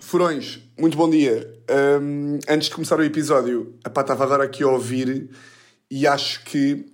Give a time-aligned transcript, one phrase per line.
[0.00, 1.52] Furões, muito bom dia.
[2.00, 5.30] Hum, antes de começar o episódio, estava agora aqui a ouvir
[5.90, 6.86] e acho que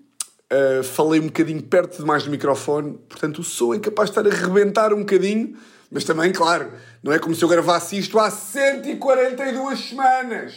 [0.52, 4.30] uh, falei um bocadinho perto demais do microfone, portanto o som é capaz de estar
[4.30, 5.56] a rebentar um bocadinho,
[5.90, 10.54] mas também, claro, não é como se eu gravasse isto há 142 semanas.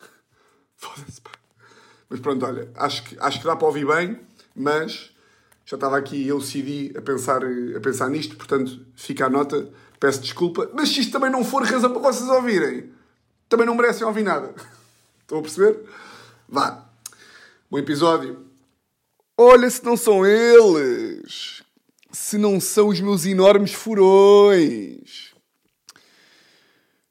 [0.76, 1.30] Foda-se, pá.
[2.08, 4.20] Mas pronto, olha, acho que, acho que dá para ouvir bem,
[4.54, 5.12] mas
[5.70, 9.70] já estava aqui eu decidi a pensar, a pensar nisto, portanto, fica a nota,
[10.00, 12.90] peço desculpa, mas se isto também não for razão para vocês ouvirem,
[13.48, 14.52] também não merecem ouvir nada.
[15.22, 15.78] Estão a perceber?
[16.48, 16.84] Vá.
[17.70, 18.44] Bom episódio.
[19.38, 21.62] Olha se não são eles!
[22.10, 25.32] Se não são os meus enormes furões!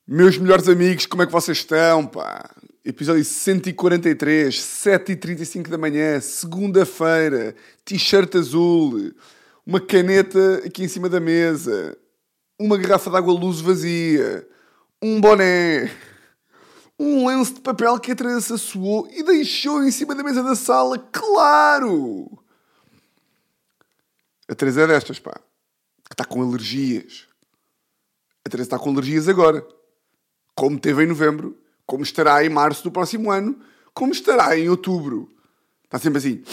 [0.05, 2.53] Meus melhores amigos, como é que vocês estão, pá?
[2.89, 7.55] Episódio 143, 7h35 da manhã, segunda-feira,
[7.85, 9.13] t-shirt azul,
[9.63, 11.95] uma caneta aqui em cima da mesa,
[12.57, 14.49] uma garrafa de água luz vazia,
[14.99, 15.95] um boné,
[16.97, 20.55] um lenço de papel que a Teresa suou e deixou em cima da mesa da
[20.55, 22.41] sala, claro!
[24.47, 25.39] A Teresa é destas, pá,
[26.05, 27.27] que está com alergias.
[28.43, 29.63] A Teresa está com alergias agora,
[30.55, 31.55] como teve em novembro
[31.89, 33.59] como estará em março do próximo ano,
[33.95, 35.27] como estará em outubro.
[35.83, 36.43] Está sempre assim.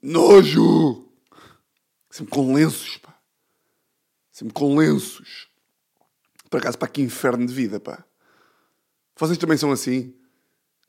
[0.00, 1.08] Nojo!
[2.08, 3.18] Sempre com lenços, pá.
[4.30, 5.48] Sempre com lenços.
[6.48, 8.04] Por acaso, pá, que inferno de vida, pá.
[9.18, 10.14] Vocês também são assim?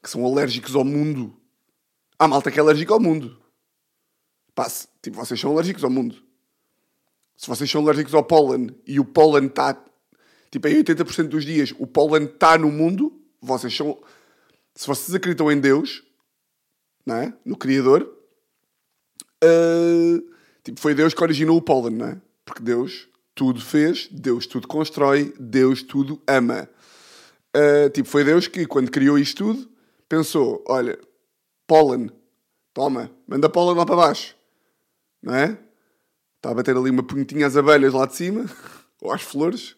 [0.03, 1.36] Que são alérgicos ao mundo?
[2.19, 3.41] Há malta que é alérgica ao mundo.
[4.53, 6.23] Pá, se, tipo, vocês são alérgicos ao mundo.
[7.36, 9.73] Se vocês são alérgicos ao pólen e o pólen está
[10.56, 13.11] Tipo, em 80% dos dias o pólen está no mundo,
[13.42, 14.02] vocês são.
[14.73, 16.02] Se vocês acreditam em Deus,
[17.06, 17.34] não é?
[17.44, 18.09] no Criador,
[19.44, 20.31] uh,
[20.64, 22.22] tipo, foi Deus que originou o pólen, não é?
[22.46, 26.69] Porque Deus tudo fez, Deus tudo constrói, Deus tudo ama.
[27.53, 29.69] Uh, tipo, foi Deus que, quando criou isto tudo,
[30.07, 30.97] pensou: olha,
[31.68, 32.09] pólen,
[32.74, 34.38] toma, manda pólen lá para baixo,
[35.22, 35.59] não é?
[36.38, 38.46] Está a bater ali uma punhetinha às abelhas lá de cima,
[39.03, 39.75] ou às flores,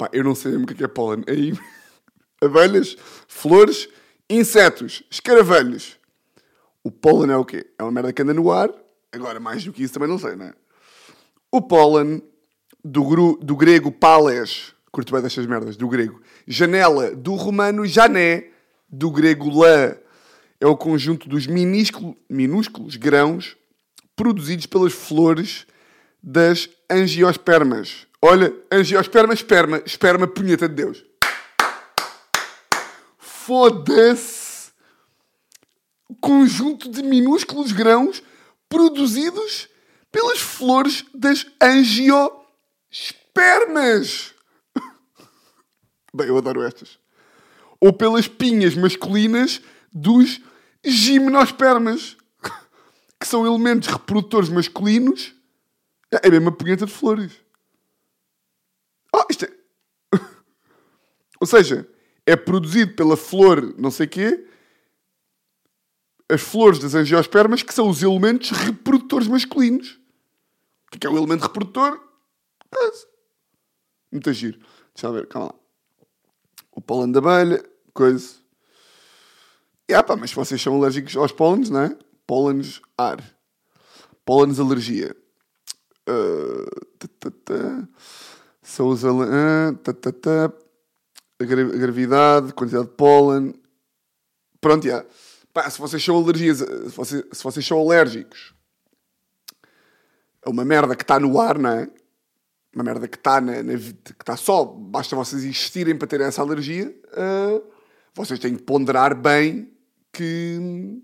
[0.00, 1.22] Pá, eu não sei mesmo o que é, é pólen.
[2.40, 2.96] Abelhas,
[3.28, 3.86] flores,
[4.30, 5.98] insetos, escaravelhos.
[6.82, 7.66] O pólen é o quê?
[7.78, 8.70] É uma merda que anda no ar.
[9.12, 10.54] Agora, mais do que isso também não sei, não é?
[11.52, 12.22] O pólen,
[12.82, 16.22] do, gru, do grego pales, curto bem destas merdas, do grego.
[16.48, 18.48] Janela, do romano jané,
[18.88, 19.94] do grego lã.
[20.58, 23.54] É o conjunto dos minúsculos, minúsculos grãos
[24.16, 25.66] produzidos pelas flores
[26.22, 28.08] das angiospermas.
[28.22, 31.02] Olha, angiosperma, esperma, esperma, punheta de Deus.
[33.18, 34.50] Foda-se!
[36.20, 38.22] Conjunto de minúsculos grãos
[38.68, 39.70] produzidos
[40.12, 44.34] pelas flores das angiospermas.
[46.12, 46.98] Bem, eu adoro estas.
[47.80, 50.42] Ou pelas pinhas masculinas dos
[50.84, 52.18] gimnospermas,
[53.18, 55.34] que são elementos reprodutores masculinos.
[56.12, 57.32] É a mesma punheta de flores.
[59.20, 59.52] Oh, isto é...
[61.40, 61.88] Ou seja,
[62.24, 64.46] é produzido pela flor não sei quê,
[66.30, 69.98] as flores das angiospermas, que são os elementos reprodutores masculinos.
[70.86, 72.00] O que é, é o elemento reprodutor?
[74.10, 74.58] Muito giro.
[74.94, 75.54] Deixa eu ver, calma lá.
[76.72, 78.36] O pólen da abelha, coisa.
[79.88, 81.98] E, ah, pá, mas vocês são alérgicos aos pólenes, não é?
[82.26, 83.18] Pólenes ar.
[84.24, 85.16] Pólenes alergia.
[86.08, 86.66] Uh,
[88.78, 90.52] os uh, tá, tá, tá,
[91.40, 93.54] a, gravidade, quantidade de pólen.
[94.60, 95.04] Pronto, já.
[95.52, 98.54] Pá, se vocês são alergias, se vocês, se vocês são alérgicos
[100.44, 101.90] a uma merda que está no ar, não é?
[102.74, 106.40] Uma merda que está na, na, que está só, basta vocês existirem para terem essa
[106.40, 107.62] alergia, uh,
[108.14, 109.72] vocês têm que ponderar bem
[110.12, 111.02] que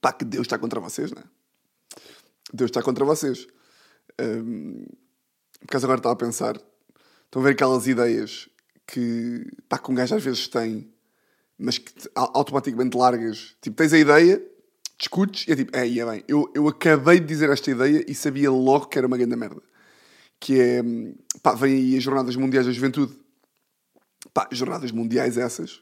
[0.00, 1.24] pá, que Deus está contra vocês, não é?
[2.52, 3.46] Deus está contra vocês.
[4.20, 4.86] Um,
[5.66, 6.56] por agora estava a pensar,
[7.24, 8.48] estão a ver aquelas ideias
[8.86, 10.88] que, pá, que um gajo às vezes tem,
[11.58, 13.56] mas que automaticamente largas.
[13.60, 14.42] Tipo, tens a ideia,
[14.98, 18.14] discutes e é tipo, é, é bem, eu, eu acabei de dizer esta ideia e
[18.14, 19.62] sabia logo que era uma grande merda.
[20.38, 20.82] Que é,
[21.42, 23.14] pá, vem aí as Jornadas Mundiais da Juventude.
[24.32, 25.80] Pá, Jornadas Mundiais essas,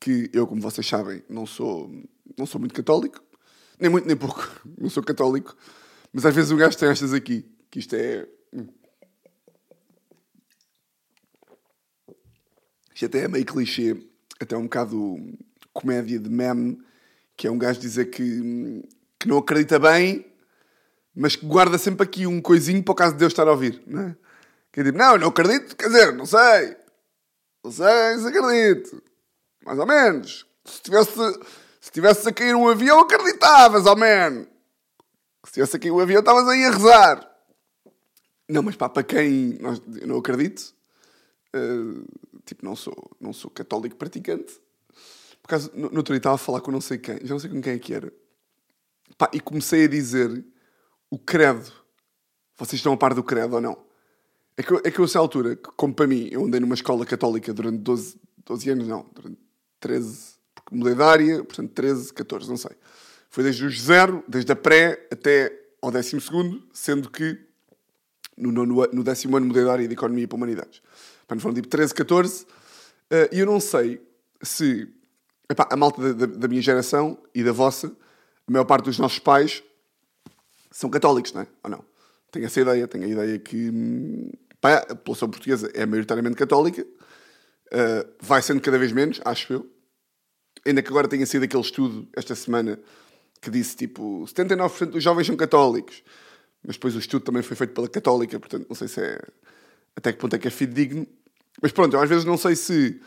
[0.00, 1.90] que eu, como vocês sabem, não sou,
[2.36, 3.22] não sou muito católico,
[3.78, 4.42] nem muito nem pouco,
[4.78, 5.56] não sou católico,
[6.12, 8.26] mas às vezes o gajo tem estas aqui, que isto é.
[12.94, 13.96] Isto até é meio clichê,
[14.40, 15.16] até um bocado
[15.72, 16.78] comédia de meme,
[17.36, 18.82] que é um gajo dizer que,
[19.18, 20.24] que não acredita bem,
[21.14, 23.82] mas que guarda sempre aqui um coisinho para o caso de Deus estar a ouvir,
[23.86, 24.16] não é?
[24.72, 26.76] Que é tipo, não, não acredito, quer dizer, não sei.
[27.64, 29.02] Não sei se acredito.
[29.64, 30.46] Mais ou menos.
[30.64, 31.12] Se tivesse,
[31.80, 34.46] se tivesse a cair um avião, acreditavas, ao menos.
[35.46, 37.35] Se tivesse a cair um avião, estavas aí a rezar.
[38.48, 39.58] Não, mas pá, para quem
[40.00, 40.74] eu não acredito,
[41.54, 42.04] uh,
[42.44, 44.60] tipo, não sou, não sou católico praticante.
[45.42, 47.50] Por causa, no, outro dia estava a falar com não sei quem, já não sei
[47.50, 48.12] com quem é que era.
[49.18, 50.44] Pá, e comecei a dizer
[51.10, 51.72] o credo.
[52.56, 53.86] Vocês estão a par do credo ou não?
[54.56, 57.04] É que, eu, é que eu, essa altura, como para mim, eu andei numa escola
[57.04, 59.38] católica durante 12, 12 anos, não, durante
[59.80, 62.72] 13, porque mudei de área, portanto 13, 14, não sei.
[63.28, 65.52] Foi desde os zero, desde a pré até
[65.82, 67.45] ao décimo segundo, sendo que
[68.36, 70.82] no, no, décimo ano mudei de área de Economia para Humanidades.
[71.20, 72.46] Portanto, foram tipo 13, 14, uh,
[73.32, 74.00] e eu não sei
[74.42, 74.88] se
[75.48, 77.88] epá, a malta da, da, minha geração e da vossa,
[78.46, 79.62] a maior parte dos nossos pais
[80.70, 81.46] são católicos, não é?
[81.64, 81.84] Ou não?
[82.30, 84.30] Tenho essa ideia, tenho a ideia que hum,
[84.60, 89.70] pá, a população portuguesa é maioritariamente católica, uh, vai sendo cada vez menos, acho eu.
[90.66, 92.78] Ainda que agora tenha sido aquele estudo esta semana
[93.40, 96.02] que disse tipo 79% dos jovens são católicos,
[96.66, 99.20] mas depois o estudo também foi feito pela católica, portanto não sei se é
[99.94, 101.06] até que ponto é que é fidedigno.
[101.62, 103.00] Mas pronto, eu às vezes não sei se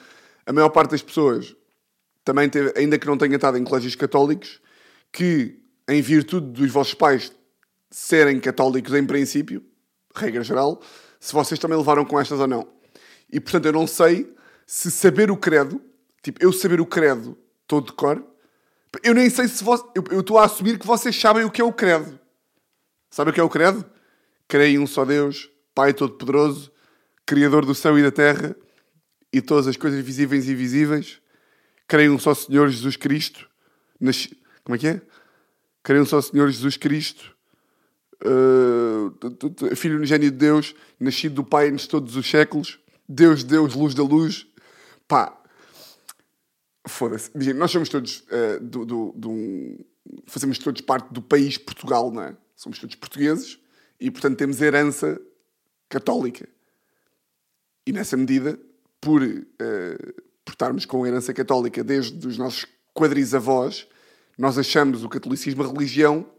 [0.45, 1.55] a maior parte das pessoas
[2.23, 4.61] também teve, ainda que não tenha estado em colégios católicos,
[5.11, 7.31] que em virtude dos vossos pais
[7.91, 9.63] serem católicos em princípio,
[10.15, 10.81] regra geral,
[11.19, 12.67] se vocês também levaram com estas ou não.
[13.31, 14.33] E portanto eu não sei
[14.65, 15.81] se saber o credo,
[16.23, 18.23] tipo, eu saber o credo todo de cor,
[19.03, 21.63] eu nem sei se vos, eu estou a assumir que vocês sabem o que é
[21.63, 22.18] o credo.
[23.09, 23.83] Sabe o que é o credo?
[24.47, 26.71] Creio em um só Deus, Pai Todo-Poderoso,
[27.25, 28.55] Criador do céu e da terra
[29.31, 31.21] e todas as coisas visíveis e invisíveis.
[31.87, 33.47] Creio em um só Senhor Jesus Cristo.
[33.99, 34.37] Nasci...
[34.63, 35.01] Como é que é?
[35.83, 37.35] Creio em um só Senhor Jesus Cristo,
[38.25, 43.93] uh, Filho unigênio de Deus, nascido do Pai de todos os séculos, Deus, Deus, luz
[43.93, 44.45] da luz.
[45.07, 45.35] Pá,
[46.87, 47.31] foda-se.
[47.53, 49.85] Nós somos todos uh, do, do, do
[50.27, 52.37] fazemos todos parte do país Portugal, não é?
[52.59, 53.57] Somos todos portugueses
[53.99, 55.17] e, portanto, temos herança
[55.87, 56.45] católica.
[57.87, 58.59] E nessa medida,
[58.99, 63.87] por, uh, por estarmos com herança católica desde os nossos quadrisavós,
[64.37, 66.29] nós achamos o catolicismo a religião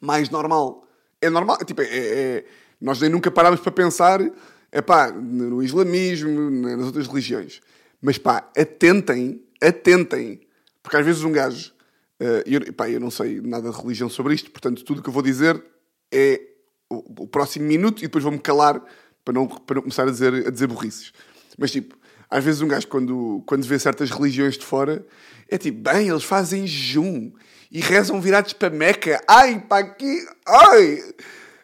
[0.00, 0.86] mais normal
[1.20, 2.44] é normal, tipo, é, é,
[2.80, 4.20] nós nem nunca parámos para pensar
[4.72, 7.60] é pá, no islamismo, nas outras religiões.
[8.02, 10.40] Mas pá, atentem, atentem,
[10.82, 11.72] porque às vezes um gajo,
[12.18, 15.12] eu, pá, eu não sei nada de religião sobre isto, portanto tudo o que eu
[15.12, 15.62] vou dizer
[16.12, 16.40] é
[16.90, 18.82] o, o próximo minuto e depois vou-me calar
[19.24, 21.12] para não, para não começar a dizer, a dizer burrices.
[21.58, 21.96] Mas tipo,
[22.30, 25.04] às vezes um gajo quando, quando vê certas religiões de fora
[25.48, 27.32] é tipo, bem, eles fazem jejum
[27.70, 29.20] e rezam virados para Meca.
[29.28, 30.26] Ai, pá, que.
[30.46, 31.02] Ai!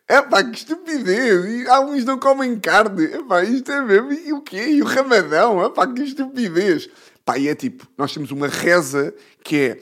[0.09, 1.45] É pá, que estupidez!
[1.47, 3.07] E alguns não comem carne.
[3.07, 4.13] É pá, isto é mesmo.
[4.13, 4.65] E o quê?
[4.69, 5.65] E o ramadão?
[5.65, 6.89] É pá, que estupidez!
[7.25, 9.81] Pá, e é tipo, nós temos uma reza que é: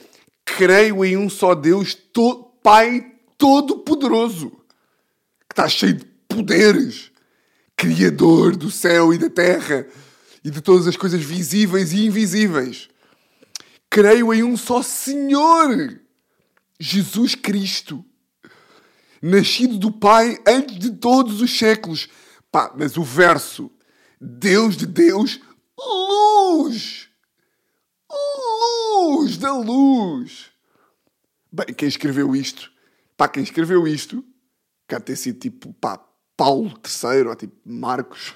[0.57, 7.11] creio em um só Deus, to Pai Todo-Poderoso, que está cheio de poderes,
[7.75, 9.87] Criador do céu e da terra
[10.43, 12.89] e de todas as coisas visíveis e invisíveis.
[13.89, 15.99] Creio em um só Senhor
[16.79, 18.05] Jesus Cristo,
[19.21, 22.07] nascido do Pai antes de todos os séculos.
[22.51, 23.71] Pá, mas o verso,
[24.19, 25.39] Deus de Deus,
[25.77, 27.09] luz,
[28.11, 30.51] luz da luz.
[31.51, 32.71] Bem, quem escreveu isto,
[33.17, 34.23] pá, quem escreveu isto,
[34.87, 35.99] quer ter sido tipo, pá,
[36.37, 38.33] Paulo III, ou tipo Marcos.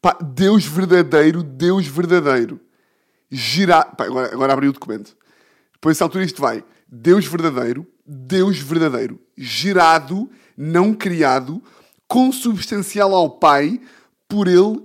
[0.00, 2.60] Pá, Deus verdadeiro, Deus verdadeiro.
[3.30, 3.96] Girar.
[3.96, 5.16] Pá, agora, agora abri o documento.
[5.72, 6.64] Depois, essa altura, isto vai.
[6.86, 11.62] Deus verdadeiro, Deus verdadeiro, gerado, não criado,
[12.06, 13.80] consubstancial ao Pai,
[14.28, 14.84] por Ele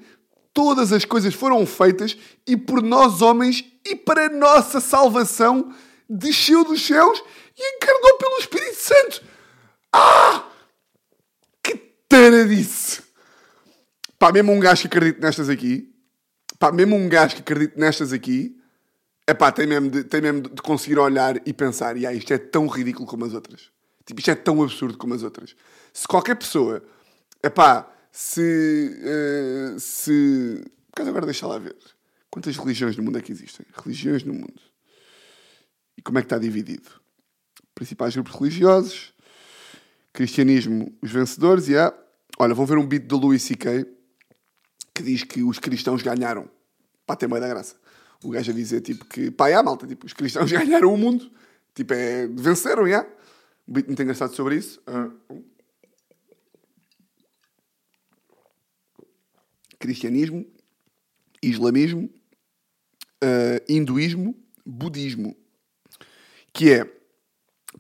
[0.54, 2.18] todas as coisas foram feitas
[2.48, 5.74] e por nós homens e para nossa salvação
[6.10, 7.24] desceu dos céus
[7.58, 9.24] e encarnou pelo Espírito Santo.
[9.94, 10.46] Ah!
[11.64, 11.76] Que
[12.08, 13.02] taradice!
[14.18, 15.92] Pá, mesmo um gajo que acredita nestas aqui,
[16.60, 18.56] pá, mesmo um gajo que acredita nestas aqui,
[19.28, 22.68] Epá, tem mesmo, de, tem mesmo de conseguir olhar e pensar, yeah, isto é tão
[22.68, 23.70] ridículo como as outras.
[24.06, 25.56] Tipo, isto é tão absurdo como as outras.
[25.94, 26.84] Se qualquer pessoa,
[27.42, 29.00] epá, se.
[29.04, 30.64] Uh, se.
[30.92, 31.78] Por agora deixa lá ver.
[32.30, 33.66] Quantas religiões no mundo é que existem?
[33.84, 34.62] Religiões no mundo.
[35.98, 36.90] E como é que está dividido?
[37.76, 39.14] Principais grupos religiosos,
[40.14, 41.96] cristianismo, os vencedores, e yeah.
[42.40, 43.86] Olha, vão ver um beat do Louis C.K.
[44.96, 46.50] que diz que os cristãos ganharam.
[47.06, 47.76] Pá, tem meio da graça
[48.24, 51.30] o gajo a dizer tipo que, pá, é malta, tipo, os cristãos ganharam o mundo,
[51.74, 53.06] tipo, é, venceram, já.
[53.68, 54.82] um beat muito engraçado sobre isso.
[54.88, 55.10] Ah,
[59.82, 60.46] cristianismo,
[61.42, 62.10] islamismo,
[63.22, 64.36] ah, hinduísmo,
[64.66, 65.36] budismo.
[66.54, 66.92] Que é,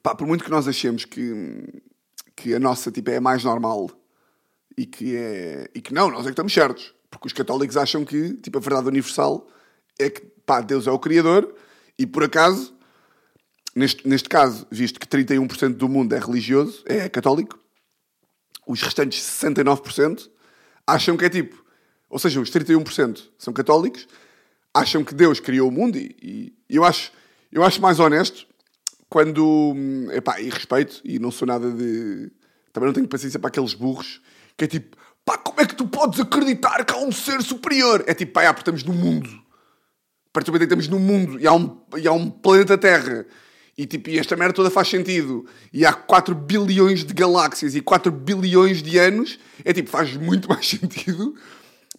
[0.01, 1.81] pá, por muito que nós achemos que,
[2.35, 3.89] que a nossa tipo, é a mais normal
[4.77, 6.93] e que, é, e que não, nós é que estamos certos.
[7.09, 9.47] Porque os católicos acham que tipo, a verdade universal
[9.99, 11.53] é que pá, Deus é o Criador
[11.97, 12.73] e por acaso,
[13.75, 17.59] neste, neste caso, visto que 31% do mundo é religioso, é católico,
[18.65, 20.29] os restantes 69%
[20.87, 21.61] acham que é tipo,
[22.11, 24.07] ou seja, os 31% são católicos,
[24.73, 27.11] acham que Deus criou o mundo e, e eu, acho,
[27.51, 28.45] eu acho mais honesto
[29.09, 29.75] quando,
[30.11, 32.31] epá, e respeito, e não sou nada de...
[32.71, 34.21] Também não tenho paciência para aqueles burros
[34.57, 38.03] que é tipo, pá, como é que tu podes acreditar que há um ser superior?
[38.05, 39.29] É tipo, pá, já, porque estamos no mundo.
[40.33, 43.25] Que estamos no mundo e há um, e há um planeta Terra
[43.77, 47.81] e, tipo, e esta merda toda faz sentido e há 4 bilhões de galáxias e
[47.81, 51.35] 4 bilhões de anos, é tipo, faz muito mais sentido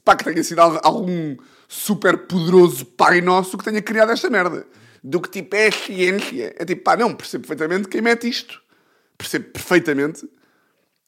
[0.05, 1.37] pá, que tenha sido algum
[1.69, 4.67] super poderoso pai nosso que tenha criado esta merda.
[5.03, 6.55] Do que tipo é a ciência.
[6.59, 8.61] É tipo, pá, não, percebo perfeitamente quem mete isto.
[9.17, 10.29] Percebo perfeitamente.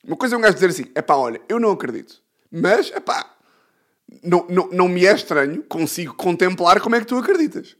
[0.05, 2.21] Uma coisa é um gajo dizer assim, é pá, olha, eu não acredito.
[2.51, 3.35] Mas, é pá,
[4.23, 7.77] não, não, não me é estranho, consigo contemplar como é que tu acreditas.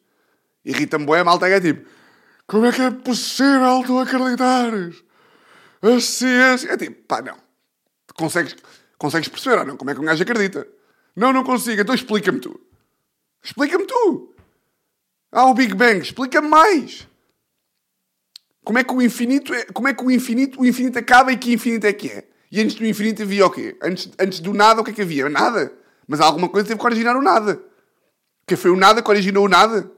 [0.65, 1.87] Irrita-me bem a malta é tipo,
[2.47, 5.03] como é que é possível tu acreditares?
[5.83, 6.73] A ciência.
[6.73, 7.37] É tipo, pá, não.
[8.15, 8.57] Consegues,
[8.97, 9.77] consegues perceber ou não?
[9.77, 10.67] Como é que um gajo acredita?
[11.17, 11.81] Não, não consigo.
[11.81, 12.61] Então explica-me tu.
[13.43, 14.35] Explica-me tu.
[15.31, 16.01] Ah, o Big Bang.
[16.01, 17.09] Explica-me mais.
[18.65, 21.37] Como é que o infinito é, como é que o infinito, o infinito acaba e
[21.37, 22.25] que infinito é que é?
[22.51, 23.77] E antes do infinito havia o quê?
[23.83, 25.29] Antes, antes do nada o que é que havia?
[25.29, 25.73] Nada.
[26.09, 27.61] Mas alguma coisa teve que originar o nada.
[28.47, 29.91] Que foi o nada que originou o nada.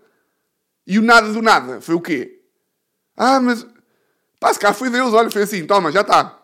[0.87, 2.41] E o nada do nada foi o quê?
[3.17, 3.67] Ah, mas.
[4.41, 6.41] Pá, se cá foi Deus, olha, foi assim, toma, já está.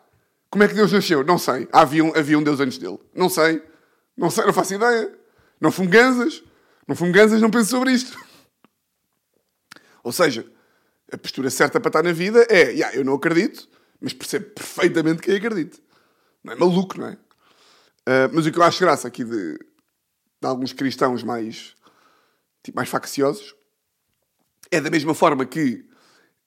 [0.51, 1.25] Como é que Deus nasceu?
[1.25, 1.69] Não sei.
[1.73, 2.99] Havia um, havia um Deus antes dele.
[3.15, 3.63] Não sei.
[4.17, 5.19] Não sei, não faço ideia.
[5.61, 6.43] Não fumo ganzas.
[6.87, 8.19] Não fumo ganzas, não penso sobre isto.
[10.03, 10.45] Ou seja,
[11.13, 13.69] a postura certa para estar na vida é, yeah, eu não acredito,
[14.01, 15.79] mas percebo perfeitamente quem acredita.
[16.43, 17.13] Não é maluco, não é?
[17.13, 21.77] Uh, mas o que eu acho graça aqui de, de alguns cristãos mais,
[22.63, 23.55] tipo, mais facciosos
[24.73, 25.87] é da mesma forma que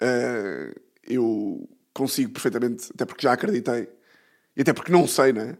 [0.01, 3.87] uh, eu consigo perfeitamente, até porque já acreditei,
[4.57, 5.57] e até porque não sei, né?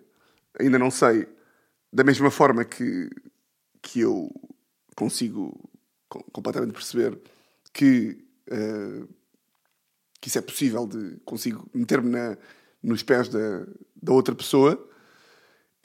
[0.59, 1.27] Ainda não sei,
[1.95, 3.09] da mesma forma que,
[3.81, 4.29] que eu
[4.95, 5.57] consigo
[6.31, 7.17] completamente perceber
[7.73, 9.07] que, uh,
[10.21, 12.37] que isso é possível, de consigo meter-me
[12.83, 13.65] nos pés da,
[14.01, 14.89] da outra pessoa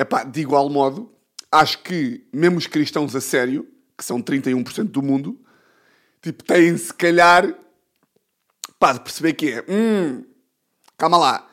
[0.01, 1.15] Epá, de igual modo,
[1.53, 5.39] acho que mesmo os cristãos a sério, que são 31% do mundo,
[6.23, 7.55] tipo, têm se calhar
[8.79, 10.25] pá, de perceber que é, hum,
[10.97, 11.51] calma lá,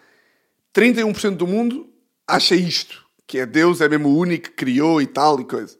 [0.73, 1.93] 31% do mundo
[2.25, 5.77] acha isto, que é Deus é mesmo o único que criou e tal e coisa.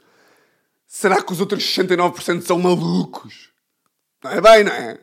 [0.86, 3.50] Será que os outros 69% são malucos?
[4.24, 5.00] Não é bem, não é?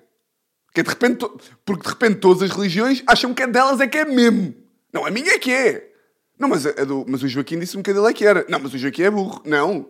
[0.67, 1.27] Porque de repente,
[1.65, 4.55] porque de repente todas as religiões acham que é delas é que é mesmo.
[4.93, 5.91] Não, a minha é que é.
[6.39, 8.45] Não, mas, a do, mas o Joaquim disse-me que a dele é que era.
[8.49, 9.41] Não, mas o Joaquim é burro.
[9.45, 9.89] Não.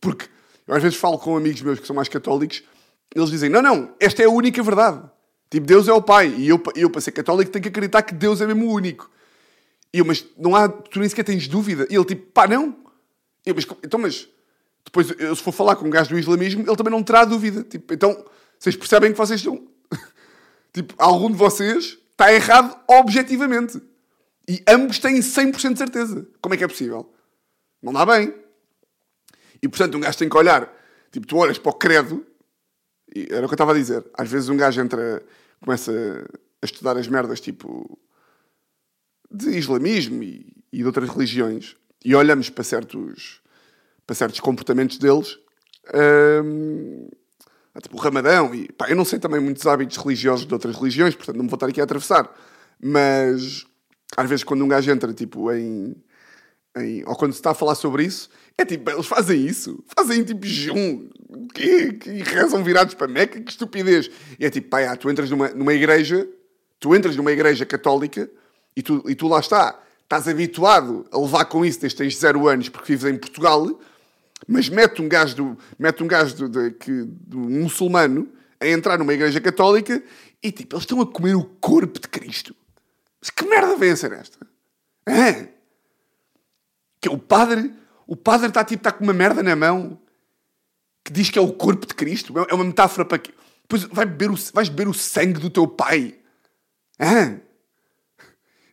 [0.00, 0.26] Porque
[0.66, 2.62] eu às vezes falo com amigos meus que são mais católicos,
[3.14, 5.02] eles dizem: não, não, esta é a única verdade.
[5.50, 6.28] Tipo, Deus é o Pai.
[6.36, 9.10] E eu, eu para ser católico, tenho que acreditar que Deus é mesmo o único.
[9.92, 11.86] E eu, mas não há, tu nem sequer tens dúvida.
[11.90, 12.76] E ele, tipo, pá, não.
[13.44, 14.28] Eu, mas, então, mas
[14.84, 17.62] depois, eu, se for falar com um gajo do islamismo, ele também não terá dúvida.
[17.64, 18.24] Tipo, então,
[18.58, 19.66] vocês percebem que vocês estão.
[20.72, 23.80] tipo, algum de vocês está errado objetivamente.
[24.48, 26.26] E ambos têm 100% de certeza.
[26.40, 27.12] Como é que é possível?
[27.82, 28.34] Não dá bem.
[29.62, 30.72] E portanto, um gajo tem que olhar.
[31.10, 32.26] Tipo, tu olhas para o credo.
[33.14, 34.04] E era o que eu estava a dizer.
[34.14, 35.22] Às vezes um gajo entra,
[35.60, 35.92] começa
[36.62, 37.98] a estudar as merdas tipo
[39.30, 43.40] de islamismo e, e de outras religiões e olhamos para certos,
[44.06, 45.38] para certos comportamentos deles.
[46.44, 47.08] Hum,
[47.82, 48.54] tipo o Ramadão.
[48.54, 51.50] E, pá, eu não sei também muitos hábitos religiosos de outras religiões, portanto não me
[51.50, 52.30] vou estar aqui a atravessar.
[52.82, 53.66] Mas
[54.16, 55.94] às vezes quando um gajo entra tipo em,
[56.76, 60.24] em, ou quando se está a falar sobre isso, é tipo, eles fazem isso, fazem
[60.24, 61.08] tipo jejum,
[61.54, 64.10] que, que rezam virados para Meca, que estupidez.
[64.38, 66.28] E é tipo, pá, já, tu entras numa, numa igreja,
[66.78, 68.30] tu entras numa igreja católica
[68.76, 72.48] e tu, e tu lá está, estás habituado a levar com isso desde tens zero
[72.48, 73.66] anos porque vives em Portugal,
[74.46, 78.98] mas mete um gajo, do, mete um gajo do, de, que, do muçulmano a entrar
[78.98, 80.02] numa igreja católica
[80.42, 82.54] e tipo, eles estão a comer o corpo de Cristo.
[83.20, 84.38] Mas que merda vem a ser esta?
[85.06, 85.48] É?
[87.00, 87.72] Que o padre,
[88.06, 89.98] o padre está tipo, está com uma merda na mão
[91.04, 92.34] que diz que é o corpo de Cristo.
[92.48, 93.32] É uma metáfora para quê?
[93.62, 96.18] Depois vai beber o, vais beber o sangue do teu pai.
[96.98, 97.40] Hã?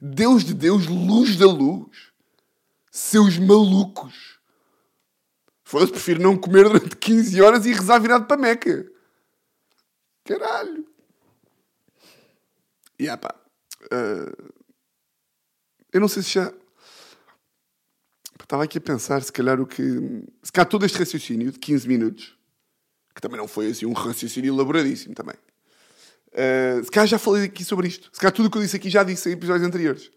[0.02, 2.12] Deus de Deus, luz da luz.
[2.92, 4.40] Seus malucos.
[5.64, 8.90] Foda-se, prefiro não comer durante 15 horas e rezar virado para Meca.
[10.24, 10.88] Caralho.
[12.98, 13.36] E yeah, pá.
[13.86, 14.52] Uh,
[15.92, 16.54] eu não sei se já.
[18.42, 19.84] Estava aqui a pensar, se calhar o que.
[20.42, 22.38] Se calhar todo este raciocínio de 15 minutos,
[23.14, 25.36] que também não foi assim um raciocínio elaboradíssimo também.
[26.38, 28.12] Uh, se calhar já falei aqui sobre isto.
[28.14, 30.12] Se calhar tudo o que eu disse aqui já disse em episódios anteriores.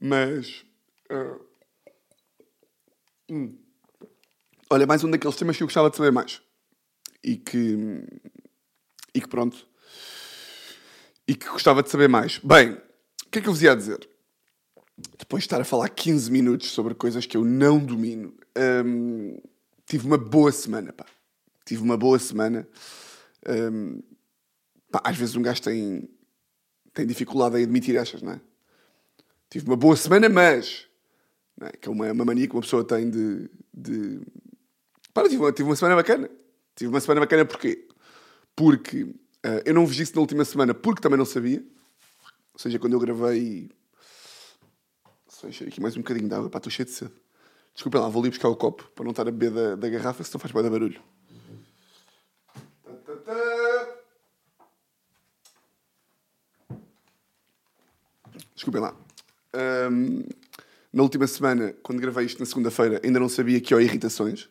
[0.00, 0.64] Mas.
[1.08, 1.40] Uh,
[3.30, 3.56] hum.
[4.68, 6.42] Olha, mais um daqueles temas que eu gostava de saber mais.
[7.22, 8.04] E que.
[9.14, 9.64] E que pronto.
[11.28, 12.38] E que gostava de saber mais.
[12.38, 14.08] Bem, o que é que eu vos ia dizer?
[15.16, 18.34] Depois de estar a falar 15 minutos sobre coisas que eu não domino,
[18.84, 19.38] hum,
[19.86, 21.06] tive uma boa semana, pá.
[21.64, 22.68] Tive uma boa semana.
[23.48, 24.02] Hum,
[24.94, 26.08] pá, às vezes um gajo tem,
[26.92, 28.40] tem dificuldade em admitir estas, não é?
[29.50, 30.86] Tive uma boa semana, mas.
[31.60, 31.76] É?
[31.76, 33.50] Que é uma, uma mania que uma pessoa tem de.
[33.72, 34.20] de...
[35.12, 36.30] Pá, tive uma, tive uma semana bacana.
[36.76, 37.88] Tive uma semana bacana porquê?
[38.54, 41.64] Porque uh, eu não vos disse na última semana porque também não sabia.
[42.52, 43.68] Ou seja, quando eu gravei.
[45.26, 46.48] Só aqui mais um bocadinho de água.
[46.48, 47.12] Pá, estou cheio de sede.
[47.74, 50.22] Desculpa lá, vou ali buscar o copo para não estar a beber da, da garrafa,
[50.22, 51.02] senão faz bem barulho.
[58.64, 58.96] Desculpem lá.
[59.90, 60.22] Um,
[60.90, 64.48] na última semana, quando gravei isto na segunda-feira, ainda não sabia que há irritações.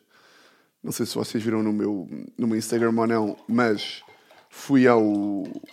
[0.80, 4.04] Não sei se vocês viram no meu, no meu Instagram ou não, mas
[4.48, 5.02] fui ao,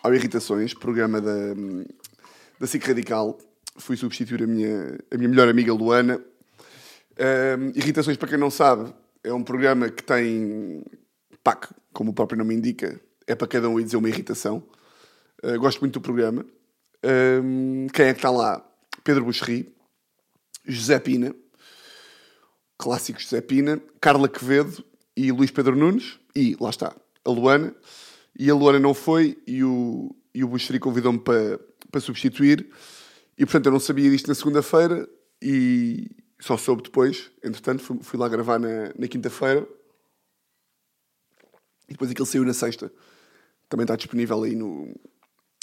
[0.02, 1.54] ao Irritações, programa da,
[2.60, 3.38] da SIC Radical.
[3.78, 6.20] Fui substituir a minha, a minha melhor amiga Luana.
[7.20, 8.92] Um, Irritações, para quem não sabe,
[9.24, 10.84] é um programa que tem,
[11.44, 11.60] pá,
[11.94, 14.64] como o próprio nome indica, é para cada um ir dizer uma irritação.
[15.44, 16.44] Uh, gosto muito do programa.
[17.04, 18.66] Um, quem é que está lá?
[19.04, 19.74] Pedro Buxerri,
[20.66, 21.36] José Pina,
[22.78, 24.84] clássico José Pina, Carla Quevedo
[25.16, 26.20] e Luís Pedro Nunes.
[26.36, 27.76] E lá está, a Luana.
[28.38, 31.60] E a Luana não foi e o, e o Buxeri convidou-me para,
[31.92, 32.70] para substituir.
[33.38, 35.08] E portanto eu não sabia disto na segunda-feira
[35.42, 36.10] e
[36.40, 37.32] só soube depois.
[37.44, 39.68] Entretanto, fui, fui lá gravar na, na quinta-feira.
[41.88, 42.92] E depois aquele saiu na sexta.
[43.68, 44.94] Também está disponível aí no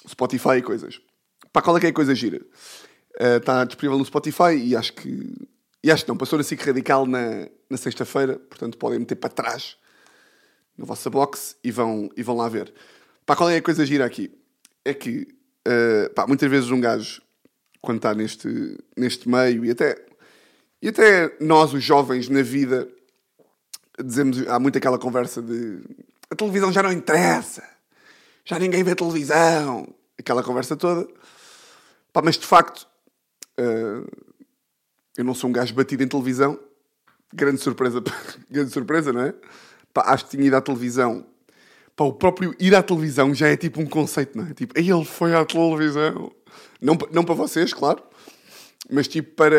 [0.06, 1.00] Spotify e coisas.
[1.52, 2.38] Para qual é que é a coisa gira?
[3.20, 5.34] Uh, está disponível no Spotify e acho que.
[5.82, 9.30] E acho que não, passou na SIC Radical na, na sexta-feira, portanto podem meter para
[9.30, 9.76] trás
[10.76, 12.72] na vossa box e vão, e vão lá ver.
[13.24, 14.30] Para qual é a coisa gira aqui?
[14.84, 15.28] É que
[15.66, 17.22] uh, pá, muitas vezes um gajo,
[17.80, 20.04] quando está neste, neste meio, e até,
[20.82, 22.88] e até nós, os jovens, na vida,
[24.02, 25.80] dizemos, há muito aquela conversa de
[26.30, 27.62] a televisão já não interessa,
[28.44, 31.08] já ninguém vê televisão, aquela conversa toda.
[32.12, 32.86] Pá, mas de facto,
[33.58, 34.08] uh,
[35.16, 36.58] eu não sou um gajo batido em televisão.
[37.34, 38.02] Grande surpresa,
[38.50, 39.34] grande surpresa, não é?
[39.92, 41.26] Pá, acho que tinha ido à televisão.
[41.94, 44.54] Pá, o próprio ir à televisão já é tipo um conceito, não é?
[44.54, 46.32] Tipo, ele foi à televisão.
[46.80, 48.02] Não, não para vocês, claro.
[48.90, 49.56] Mas tipo para,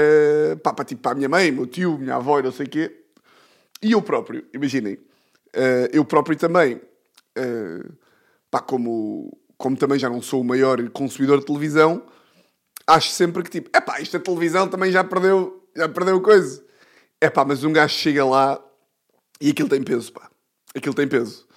[0.64, 2.96] pá, para, tipo, para a minha mãe, meu tio, minha avó não sei o quê.
[3.82, 4.94] E eu próprio, imaginem.
[4.94, 6.82] Uh, eu próprio também.
[7.38, 7.94] Uh,
[8.50, 12.04] pá, como, como também já não sou o maior consumidor de televisão
[12.90, 16.64] acho sempre que tipo, epá, isto a televisão também já perdeu, já perdeu coisa.
[17.22, 18.60] Epá, mas um gajo chega lá
[19.40, 20.30] e aquilo tem peso, pá.
[20.76, 21.48] Aquilo tem peso.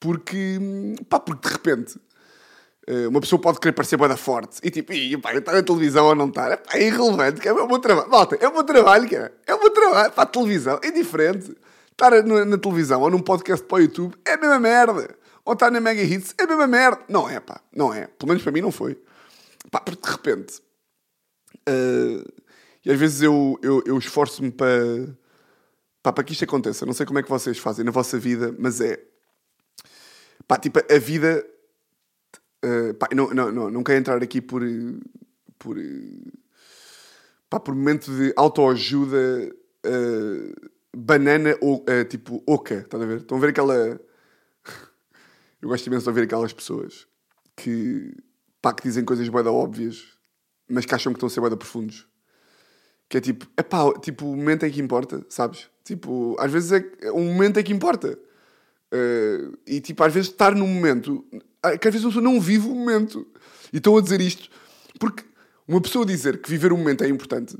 [0.00, 0.58] Porque,
[1.08, 2.00] pá, porque de repente
[2.86, 6.06] eh, uma pessoa pode querer parecer boa forte e tipo, e, pá, estar na televisão
[6.06, 8.10] ou não estar, epá, é irrelevante, que é o meu trabalho.
[8.10, 9.32] Malta, é o meu trabalho, cara.
[9.46, 10.12] É o meu trabalho.
[10.12, 11.56] Pá, televisão é diferente.
[11.92, 15.14] Estar na, na televisão ou num podcast para o YouTube é a mesma merda.
[15.44, 17.02] Ou estar na Mega Hits é a mesma merda.
[17.08, 17.60] Não é, pá.
[17.72, 18.06] Não é.
[18.06, 19.00] Pelo menos para mim não foi.
[19.70, 20.60] Pá, porque de repente
[21.68, 22.42] Uh,
[22.84, 25.16] e às vezes eu, eu, eu esforço-me para,
[26.02, 26.84] para que isto aconteça.
[26.84, 29.02] Não sei como é que vocês fazem na vossa vida, mas é.
[30.46, 31.46] Pá, tipo, a vida.
[32.64, 34.62] Uh, pá, não, não, não, não quero entrar aqui por.
[35.58, 35.76] por
[37.48, 39.54] pá, por momento de autoajuda
[39.86, 43.18] uh, banana ou uh, tipo oca, estás a ver?
[43.18, 43.74] Estão a ver aquela.
[45.62, 47.06] Eu gosto imenso de ouvir aquelas pessoas
[47.54, 48.16] que,
[48.60, 50.11] pá, que dizem coisas bem óbvias
[50.68, 52.06] mas que acham que estão a ser bem profundos.
[53.08, 55.68] Que é tipo, é pá, tipo, o momento é que importa, sabes?
[55.84, 58.18] Tipo, às vezes é um momento é que importa.
[58.92, 61.24] Uh, e tipo, às vezes estar num momento,
[61.62, 63.26] ah, que às vezes pessoa não vive o momento.
[63.72, 64.50] E estou a dizer isto
[64.98, 65.24] porque
[65.66, 67.56] uma pessoa dizer que viver o momento é importante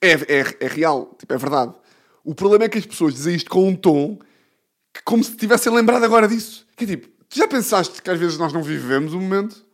[0.00, 1.72] é, é, é real, tipo, é verdade.
[2.24, 4.18] O problema é que as pessoas dizem isto com um tom
[4.92, 6.66] que como se tivessem lembrado agora disso.
[6.76, 9.64] Que é tipo, tu já pensaste que às vezes nós não vivemos o momento?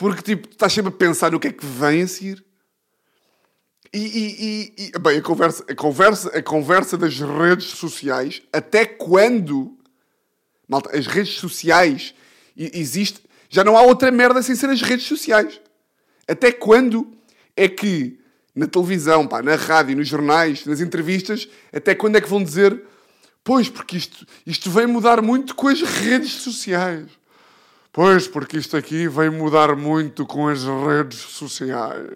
[0.00, 2.42] Porque, tipo, estás sempre a pensar no que é que vem a seguir.
[3.92, 8.86] E, e, e, e, bem, a conversa, a, conversa, a conversa das redes sociais, até
[8.86, 9.76] quando,
[10.66, 12.14] malta, as redes sociais
[12.56, 15.60] existe, já não há outra merda sem ser as redes sociais.
[16.26, 17.06] Até quando
[17.54, 18.18] é que
[18.54, 22.84] na televisão, pá, na rádio, nos jornais, nas entrevistas, até quando é que vão dizer
[23.44, 27.19] pois, porque isto, isto vem mudar muito com as redes sociais.
[27.92, 32.10] Pois, porque isto aqui vem mudar muito com as redes sociais.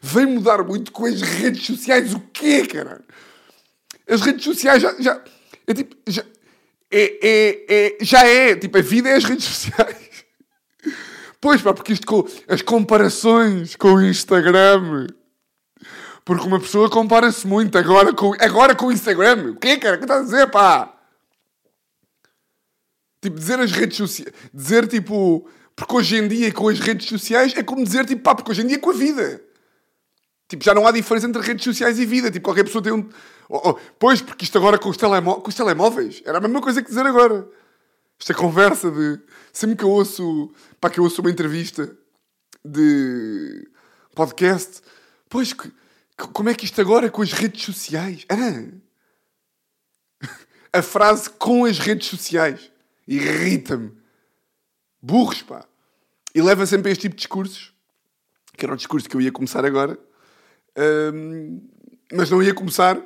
[0.00, 3.00] Vem mudar muito com as redes sociais o quê, cara?
[4.08, 4.94] As redes sociais já...
[5.00, 5.22] já
[5.66, 5.96] é tipo...
[6.06, 6.24] Já,
[6.90, 9.96] é, é, é, já é, tipo, a vida é as redes sociais.
[11.40, 15.08] Pois pá, porque isto com as comparações com o Instagram.
[16.24, 19.50] Porque uma pessoa compara-se muito agora com, agora com o Instagram.
[19.50, 19.96] O que é, cara?
[19.96, 20.93] O que estás a dizer, pá?
[23.24, 24.34] Tipo, dizer as redes sociais.
[24.52, 25.48] Dizer tipo.
[25.74, 28.60] Porque hoje em dia com as redes sociais é como dizer tipo, pá, porque hoje
[28.60, 29.42] em dia é com a vida.
[30.46, 32.30] Tipo, já não há diferença entre redes sociais e vida.
[32.30, 33.08] Tipo, qualquer pessoa tem um.
[33.48, 35.36] Oh, oh, pois, porque isto agora com os, telemó...
[35.36, 37.48] com os telemóveis era a mesma coisa que dizer agora.
[38.20, 39.18] Esta conversa de.
[39.54, 40.52] Sempre que eu ouço.
[40.78, 41.96] Pá, que eu ouço uma entrevista
[42.62, 43.66] de
[44.14, 44.82] podcast.
[45.30, 45.72] Pois, que,
[46.14, 48.26] como é que isto agora com as redes sociais?
[48.28, 48.68] Ah.
[50.74, 52.73] A frase com as redes sociais
[53.06, 53.92] irrita-me.
[55.00, 55.66] Burros, pá.
[56.34, 57.72] E leva sempre a este tipo de discursos,
[58.56, 59.98] que era o discurso que eu ia começar agora,
[61.14, 61.60] um,
[62.12, 63.00] mas não ia começar.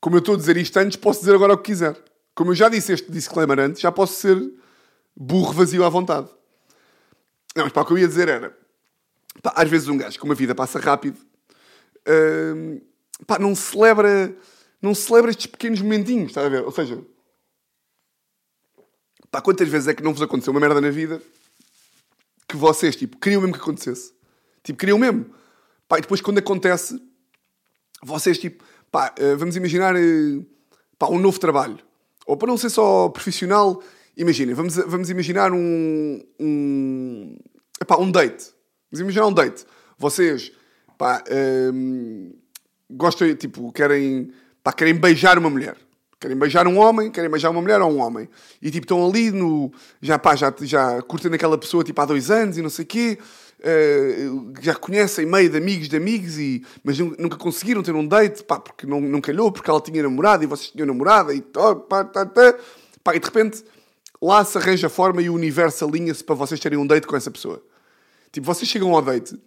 [0.00, 1.96] Como eu estou a dizer isto antes, posso dizer agora o que quiser.
[2.34, 4.36] Como eu já disse este disclaimer antes, já posso ser
[5.16, 6.28] burro vazio à vontade.
[7.54, 8.56] Não, mas pá, o que eu ia dizer era...
[9.40, 11.18] Pá, às vezes um gajo, como a vida passa rápido,
[12.08, 12.80] uh,
[13.26, 14.34] pá, não celebra...
[14.82, 16.64] Não celebra estes pequenos momentinhos, está a ver?
[16.64, 17.00] Ou seja...
[19.34, 21.20] Pá, quantas vezes é que não vos aconteceu uma merda na vida
[22.48, 24.12] que vocês, tipo, queriam mesmo que acontecesse?
[24.62, 25.26] Tipo, queriam mesmo.
[25.88, 27.02] Pá, e depois quando acontece,
[28.00, 30.46] vocês, tipo, pá, uh, vamos imaginar, uh,
[30.96, 31.80] pá, um novo trabalho.
[32.28, 33.82] Ou para não ser só profissional,
[34.16, 37.36] imaginem, vamos, vamos imaginar um, um,
[37.98, 38.52] um date.
[38.88, 39.66] Vamos imaginar um date.
[39.98, 40.52] Vocês,
[40.96, 41.24] pá,
[41.74, 42.32] um,
[42.88, 44.30] gostam, tipo, querem,
[44.62, 45.76] pá, querem beijar uma mulher.
[46.24, 48.26] Querem beijar um homem, querem beijar uma mulher ou um homem.
[48.62, 49.70] E tipo, estão ali no.
[50.00, 52.88] Já, pá, já, já curtindo aquela pessoa tipo há dois anos e não sei o
[52.88, 53.18] quê.
[53.60, 58.42] Uh, já conhecem meio de amigos de amigos, e, mas nunca conseguiram ter um date,
[58.42, 61.76] pá, porque não, não calhou, porque ela tinha namorado e vocês tinham namorada e, oh,
[61.76, 62.54] pá, tá, tá,
[63.02, 63.62] pá, e de repente
[64.20, 67.16] lá se arranja a forma e o universo alinha-se para vocês terem um date com
[67.16, 67.62] essa pessoa.
[68.32, 69.38] Tipo, vocês chegam ao date,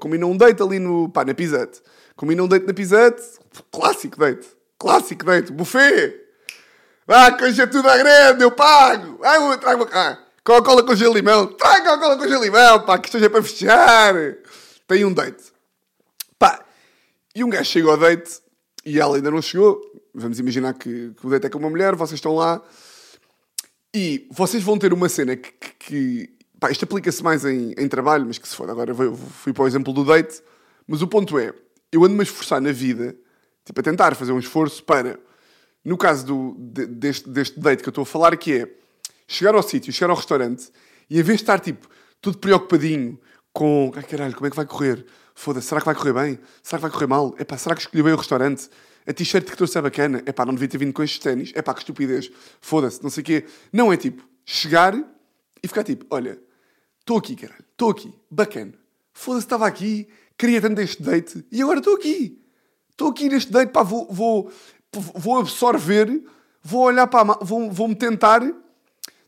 [0.00, 1.82] combinam um date ali no, pá, na Pisate,
[2.16, 3.22] combinam um date na Pisate,
[3.70, 4.46] clássico date,
[4.82, 6.20] clássico date, buffet.
[7.06, 9.20] Ah, que hoje é tudo à grande, eu pago.
[9.22, 10.18] Ah, eu trago cá.
[10.42, 11.46] Coca-Cola com gelo limão.
[11.46, 14.14] Traga Coca-Cola com gelo limão, pá, que esteja para festejar.
[14.88, 15.52] Tem um date.
[16.36, 16.64] Pá,
[17.32, 18.40] e um gajo chega ao date
[18.84, 19.80] e ela ainda não chegou.
[20.12, 22.60] Vamos imaginar que, que o date é com uma mulher, vocês estão lá.
[23.94, 25.52] E vocês vão ter uma cena que...
[25.52, 28.68] que, que pá, isto aplica-se mais em, em, trabalho, mas que se for.
[28.68, 30.42] Agora eu fui para o exemplo do date.
[30.88, 31.54] Mas o ponto é,
[31.92, 33.14] eu ando-me a esforçar na vida,
[33.64, 35.18] tipo, a tentar fazer um esforço para...
[35.84, 38.68] No caso do, deste, deste date que eu estou a falar, que é
[39.26, 40.70] chegar ao sítio, chegar ao restaurante
[41.10, 41.88] e em vez de estar tipo
[42.20, 43.18] tudo preocupadinho
[43.52, 45.04] com ai caralho, como é que vai correr?
[45.34, 46.38] Foda-se, será que vai correr bem?
[46.62, 47.34] Será que vai correr mal?
[47.38, 48.68] Epá, será que escolhi bem o restaurante?
[49.06, 50.22] A t-shirt que trouxe é bacana?
[50.26, 51.52] Epá, não devia ter vindo com estes ténis?
[51.54, 52.30] Epá, que estupidez.
[52.60, 53.46] Foda-se, não sei o quê.
[53.72, 54.94] Não é tipo, chegar
[55.62, 56.38] e ficar tipo, olha,
[57.00, 58.74] estou aqui, caralho, estou aqui, bacana.
[59.12, 62.41] Foda-se, estava aqui, queria tanto este date e agora estou aqui.
[62.92, 64.52] Estou aqui neste date, pá, vou, vou,
[64.92, 66.22] vou absorver,
[66.62, 68.42] vou olhar para vou, vou-me tentar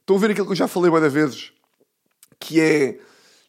[0.04, 1.50] Estão a ver aquilo que eu já falei várias vezes?
[2.38, 2.98] Que é.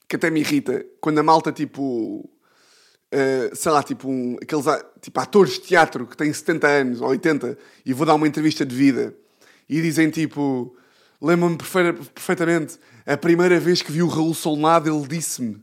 [0.07, 0.85] que até me irrita.
[1.01, 2.29] Quando a malta, tipo.
[3.13, 4.65] Uh, sei lá, tipo, um, aqueles
[5.01, 8.65] tipo, atores de teatro que têm 70 anos ou 80 e vou dar uma entrevista
[8.65, 9.13] de vida
[9.67, 10.75] e dizem tipo.
[11.21, 12.79] Lembro-me perfeitamente.
[13.05, 15.61] A primeira vez que vi o Raul Solnado, ele disse-me.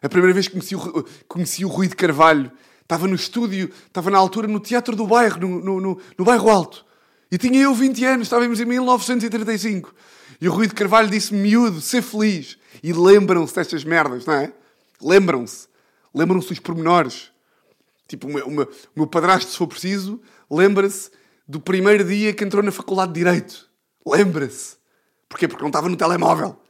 [0.00, 2.50] A primeira vez que conheci o, conheci o Rui de Carvalho.
[2.92, 6.50] Estava no estúdio, estava na altura no Teatro do Bairro, no, no, no, no Bairro
[6.50, 6.84] Alto.
[7.30, 9.94] E tinha eu 20 anos, estávamos em 1935.
[10.38, 12.58] E o Rui de Carvalho disse miúdo, ser feliz.
[12.82, 14.52] E lembram-se destas merdas, não é?
[15.00, 15.68] Lembram-se.
[16.14, 17.30] Lembram-se dos pormenores.
[18.06, 21.10] Tipo, o meu, o, meu, o meu padrasto, se for preciso, lembra-se
[21.48, 23.70] do primeiro dia que entrou na Faculdade de Direito.
[24.06, 24.76] Lembra-se.
[25.30, 25.48] Porquê?
[25.48, 26.60] Porque não estava no telemóvel.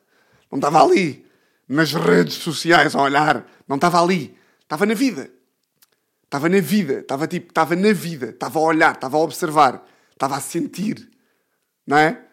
[0.53, 1.27] Não estava ali.
[1.69, 3.45] Nas redes sociais a olhar.
[3.67, 4.37] Não estava ali.
[4.61, 5.29] Estava na vida.
[6.33, 7.01] Estava na vida.
[7.01, 8.31] Estava tipo, estava na vida.
[8.31, 9.87] Estava a olhar, estava a observar.
[10.11, 11.11] Estava a sentir.
[11.87, 12.25] Não é?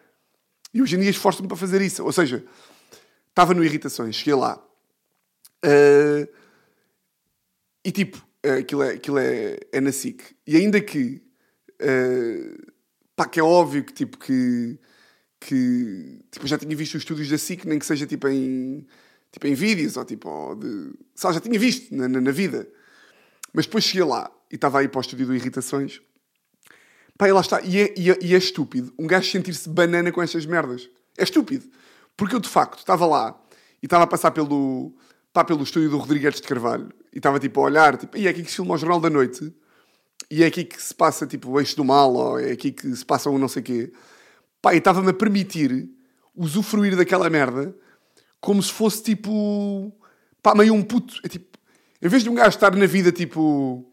[0.72, 2.02] E hoje em dia esforço-me para fazer isso.
[2.04, 2.44] Ou seja,
[3.30, 4.62] Estava no Irritações, cheguei lá.
[5.64, 6.28] Uh,
[7.84, 10.22] e tipo, uh, aquilo, é, aquilo é, é na SIC.
[10.46, 11.22] E ainda que.
[11.80, 12.72] Uh,
[13.16, 14.78] pá, que é óbvio que tipo que.
[15.40, 18.86] que tipo, já tinha visto os estúdios da SIC, nem que seja tipo em.
[19.32, 20.28] Tipo em vídeos ou tipo.
[20.28, 22.68] Ou de, sabe, já tinha visto na, na, na vida.
[23.52, 26.00] Mas depois cheguei lá e estava aí para o estúdio do Irritações.
[27.16, 27.60] Pá, e lá está.
[27.60, 30.88] E é, e é, e é estúpido um gajo sentir-se banana com estas merdas.
[31.18, 31.68] É estúpido.
[32.16, 33.38] Porque eu, de facto, estava lá
[33.82, 34.94] e estava a passar pelo,
[35.32, 38.30] pá, pelo estúdio do Rodrigues de Carvalho e estava tipo a olhar, tipo, e é
[38.30, 39.52] aqui que se filma o Jornal da Noite
[40.30, 42.94] e é aqui que se passa tipo o Eixo do Mal ou é aqui que
[42.94, 43.92] se passa um não sei quê.
[44.62, 45.88] Pá, e estava-me a permitir
[46.34, 47.74] usufruir daquela merda
[48.40, 49.92] como se fosse tipo,
[50.42, 51.14] pá, meio um puto.
[51.24, 51.49] É tipo,
[52.02, 53.86] em vez de um gajo estar na vida tipo.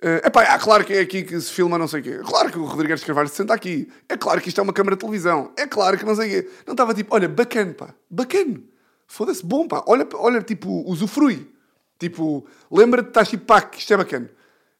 [0.00, 2.20] Uh, epá, é claro que é aqui que se filma não sei o quê.
[2.24, 3.88] Claro que o Rodrigues Carvalho se senta aqui.
[4.08, 5.50] É claro que isto é uma câmara de televisão.
[5.56, 6.50] É claro que não sei o quê.
[6.66, 7.94] Não estava tipo, olha, bacana, pá.
[8.08, 8.60] Bacana.
[9.08, 9.82] Foda-se, bom, pá.
[9.88, 11.50] Olha, olha, tipo, usufrui.
[11.98, 14.30] Tipo, lembra-te, estás tipo, pá, que isto é bacana.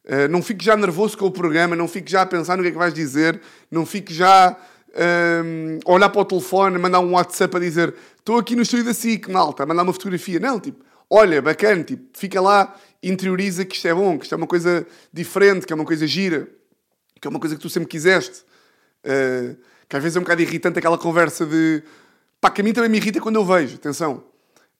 [0.04, 2.68] Uh, não fiques já nervoso com o programa, não fiques já a pensar no que
[2.68, 7.12] é que vais dizer, não fiques já uh, a olhar para o telefone, mandar um
[7.12, 10.38] WhatsApp a dizer estou aqui no estúdio da SIC, malta, mandar uma fotografia.
[10.38, 14.36] Não, tipo, olha, bacana, tipo, fica lá, interioriza que isto é bom, que isto é
[14.36, 16.48] uma coisa diferente, que é uma coisa gira,
[17.20, 18.44] que é uma coisa que tu sempre quiseste.
[19.04, 19.56] Uh,
[19.88, 21.82] que às vezes é um bocado irritante aquela conversa de.
[22.40, 24.24] Pá, que a mim também me irrita quando eu vejo, atenção.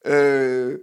[0.04, 0.80] Uh,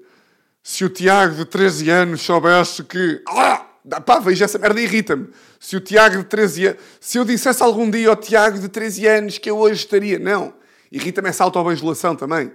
[0.64, 3.22] se o Tiago de 13 anos soubesse que.
[3.28, 3.66] Ah!
[4.04, 5.30] Pá, vejo essa merda irrita-me.
[5.60, 6.82] Se o Tiago de 13 anos.
[7.00, 10.18] Se eu dissesse algum dia ao Tiago de 13 anos que eu hoje estaria.
[10.18, 10.56] Não.
[10.92, 12.52] Irrita-me essa autobajulação também.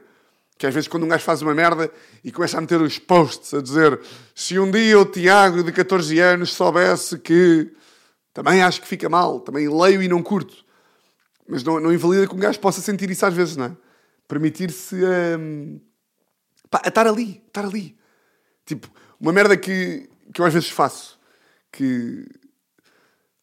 [0.61, 1.91] Que às vezes quando um gajo faz uma merda
[2.23, 3.99] e começa a meter os posts a dizer
[4.35, 7.73] se um dia o Tiago de 14 anos soubesse que
[8.35, 10.63] também acho que fica mal, também leio e não curto.
[11.49, 13.77] Mas não, não invalida que um gajo possa sentir isso às vezes, não é?
[14.29, 14.97] Permitir-se
[15.39, 15.81] um,
[16.69, 17.97] pá, a estar ali, estar ali.
[18.67, 18.87] Tipo,
[19.19, 21.19] uma merda que, que eu às vezes faço,
[21.73, 22.27] que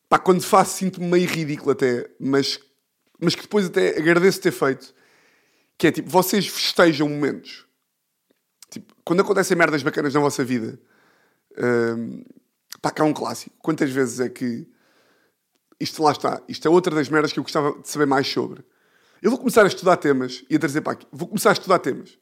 [0.08, 2.60] pá, quando faço sinto-me meio ridículo até, mas,
[3.20, 4.94] mas que depois até agradeço ter feito,
[5.78, 7.66] que é tipo, vocês festejam momentos.
[8.70, 10.80] Tipo, quando acontecem merdas bacanas na vossa vida,
[11.58, 12.24] um,
[12.82, 13.56] pá, cá é um clássico.
[13.60, 14.68] Quantas vezes é que.
[15.80, 16.42] Isto lá está.
[16.48, 18.64] Isto é outra das merdas que eu gostava de saber mais sobre.
[19.22, 21.08] Eu vou começar a estudar temas e a trazer para aqui.
[21.12, 22.18] Vou começar a estudar temas.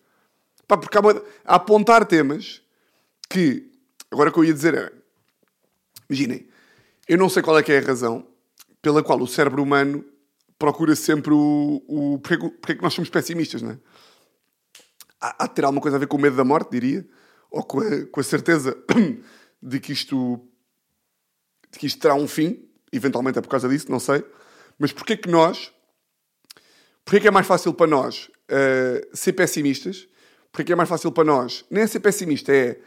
[0.68, 1.02] Pá, porque há
[1.46, 2.62] a apontar temas
[3.30, 3.72] que.
[4.12, 4.94] Agora o que eu ia dizer era.
[6.10, 6.48] Imaginem,
[7.08, 8.28] eu não sei qual é que é a razão
[8.82, 10.06] pela qual o cérebro humano
[10.58, 11.84] procura sempre o.
[11.88, 13.80] o porque, porque é que nós somos pessimistas, não é?
[15.20, 17.08] Há, há de ter alguma coisa a ver com o medo da morte, diria,
[17.50, 18.78] ou com a, com a certeza
[19.62, 20.42] de que isto.
[21.72, 24.24] de que isto terá um fim, eventualmente é por causa disso, não sei.
[24.78, 25.74] Mas porquê que nós.
[27.04, 30.08] Porquê é que é mais fácil para nós uh, ser pessimistas?
[30.52, 31.64] Porquê é que é mais fácil para nós?
[31.70, 32.80] Nem é ser pessimista, é.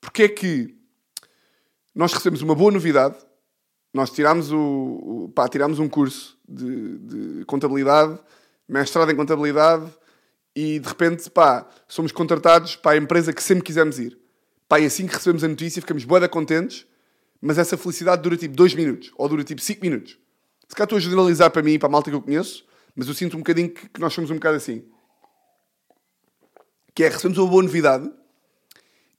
[0.00, 0.78] Porquê é que
[1.94, 3.16] nós recebemos uma boa novidade
[3.94, 8.18] nós tirámos, o, o pá, tirámos um curso de, de, contabilidade,
[8.68, 9.88] mestrado em contabilidade,
[10.54, 14.18] e de repente, pá, somos contratados para a empresa que sempre quisemos ir.
[14.68, 16.84] Pá, e assim que recebemos a notícia, ficamos boeda contentes,
[17.40, 20.18] mas essa felicidade dura tipo 2 minutos, ou dura tipo 5 minutos.
[20.68, 23.06] Se calhar estou a generalizar para mim e para a malta que eu conheço, mas
[23.06, 24.84] eu sinto um bocadinho que, que nós somos um bocado assim.
[26.92, 28.10] Que é, recebemos uma boa novidade,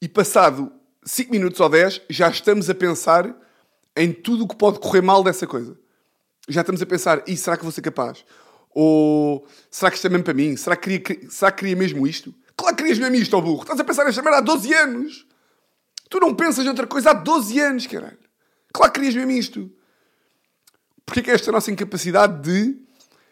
[0.02, 0.70] e passado
[1.06, 3.45] 5 minutos ou 10, já estamos a pensar
[3.96, 5.78] em tudo o que pode correr mal dessa coisa.
[6.48, 8.26] Já estamos a pensar, e será que vou ser capaz?
[8.70, 10.56] Ou será que isto é mesmo para mim?
[10.58, 12.36] Será que queria, será que queria mesmo isto?
[12.58, 13.62] Claro que querias mesmo isto, ó burro.
[13.62, 15.26] Estás a pensar nesta merda há 12 anos.
[16.10, 18.20] Tu não pensas em outra coisa há 12 anos, caralho.
[18.74, 19.72] Claro que querias mesmo isto.
[21.06, 22.78] Porquê que é esta nossa incapacidade de...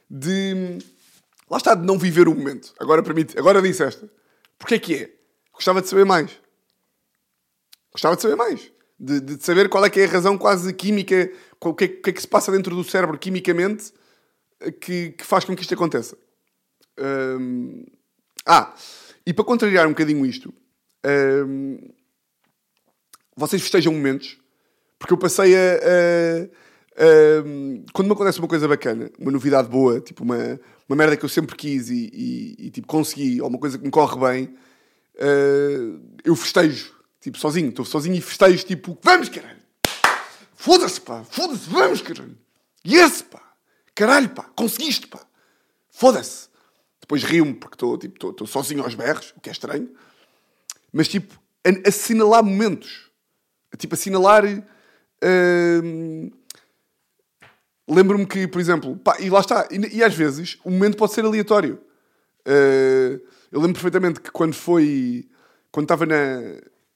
[0.09, 0.79] de...
[1.49, 2.73] Lá está, de não viver o momento.
[2.79, 4.09] Agora permite, agora disse esta.
[4.57, 5.13] Porquê que é?
[5.53, 6.31] Gostava de saber mais.
[7.91, 8.72] Gostava de saber mais
[9.03, 12.09] de, de, saber qual é que é a razão quase química, o que, é, que,
[12.09, 13.93] é que se passa dentro do cérebro quimicamente
[14.59, 16.17] eh, que, que faz com que isto aconteça.
[18.45, 18.73] Ah,
[19.25, 20.53] e para contrariar um bocadinho isto,
[23.35, 24.37] vocês festejam momentos,
[24.99, 27.43] porque eu passei a, a, a,
[27.93, 31.29] Quando me acontece uma coisa bacana, uma novidade boa, tipo uma, uma merda que eu
[31.29, 34.55] sempre quis e, e, e tipo, consegui, ou uma coisa que me corre bem,
[35.15, 36.93] uh, eu festejo.
[37.23, 39.61] Tipo, sozinho, estou sozinho e festejo, tipo, vamos, caralho!
[40.57, 41.23] Foda-se, pá!
[41.23, 42.37] Foda-se, vamos, caralho!
[42.85, 43.41] Yes, pá!
[43.95, 44.43] Caralho, pá!
[44.53, 45.25] Conseguiste, pá!
[45.89, 46.49] Foda-se!
[46.99, 49.89] Depois rio-me porque estou tipo, sozinho aos berros, o que é estranho.
[50.91, 51.39] Mas, tipo,
[51.87, 53.09] assinalar momentos.
[53.77, 54.43] Tipo, assinalar.
[55.23, 56.29] Hum,
[57.87, 61.13] Lembro-me que, por exemplo, pá, e lá está, e, e, às vezes o momento pode
[61.13, 61.81] ser aleatório.
[62.45, 65.29] Uh, Eu lembro perfeitamente que quando foi.
[65.71, 66.15] Quando estava na,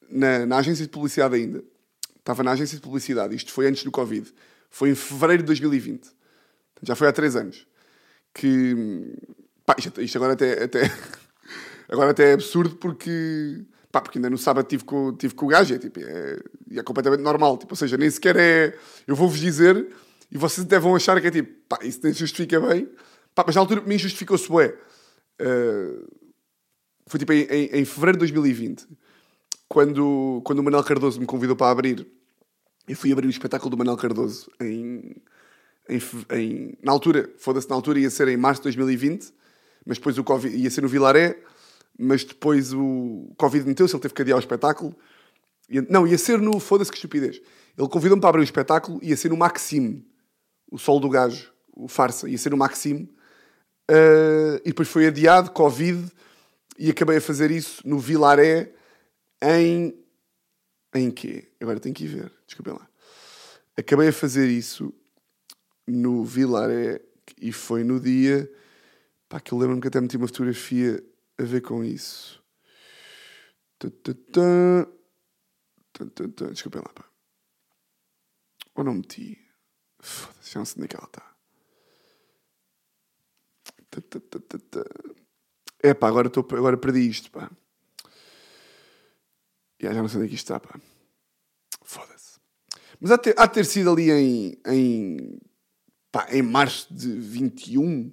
[0.09, 1.63] na, na agência de publicidade ainda,
[2.17, 4.31] estava na agência de publicidade, isto foi antes do Covid,
[4.69, 6.09] foi em fevereiro de 2020,
[6.83, 7.67] já foi há três anos,
[8.33, 9.15] que.
[9.65, 10.91] Pá, isto, isto agora até, até.
[11.89, 13.65] agora até é absurdo porque.
[13.91, 16.39] Pá, porque ainda no sábado tive com, tive com o gajo, é, tipo, é,
[16.75, 17.57] é completamente normal.
[17.57, 18.77] Tipo, ou seja, nem sequer é.
[19.07, 19.87] Eu vou-vos dizer
[20.31, 22.89] e vocês até vão achar que é tipo, pá, isso nem justifica bem.
[23.33, 24.75] Pá, mas na altura para mim justificou-se bué.
[25.41, 26.05] Uh,
[27.07, 28.85] foi tipo em, em, em, fevereiro de 2020,
[29.67, 32.07] quando, quando o Manuel Cardoso me convidou para abrir.
[32.87, 35.15] Eu fui abrir o espetáculo do Manuel Cardoso em,
[35.89, 36.01] em,
[36.31, 39.33] em na altura, foda-se, na altura ia ser em março de 2020,
[39.85, 41.37] mas depois o Covid ia ser no Vilaré,
[41.97, 44.95] mas depois o Covid meteu-se, ele teve que adiar o espetáculo.
[45.89, 46.59] Não, ia ser no.
[46.59, 47.41] Foda-se que estupidez.
[47.77, 50.05] Ele convidou-me para abrir o espetáculo, ia ser no Maxime,
[50.71, 53.03] o sol do gajo, o farsa, ia ser no Maxime.
[53.89, 56.09] Uh, e depois foi adiado, Covid,
[56.79, 58.73] e acabei a fazer isso no Vilaré
[59.41, 60.03] em.
[60.93, 61.51] Em quê?
[61.59, 62.89] Agora tenho que ir ver, desculpem lá.
[63.77, 64.93] Acabei a fazer isso
[65.85, 67.01] no Vilaré
[67.39, 68.51] e foi no dia.
[69.29, 71.03] Pá, que eu lembro-me que até meti uma fotografia
[71.37, 72.43] a ver com isso.
[76.51, 77.05] Desculpem lá, pá.
[78.75, 79.37] Ou não meti?
[79.99, 81.35] Foda-se, já não sei onde é que ela está.
[85.79, 87.51] É pá, agora, agora perdi isto, pá.
[89.79, 90.79] Já, já não sei onde é que isto está, pá.
[91.83, 92.39] Foda-se.
[92.99, 95.39] Mas há de, ter, há de ter sido ali em, em,
[96.11, 98.11] pá, em março de 21.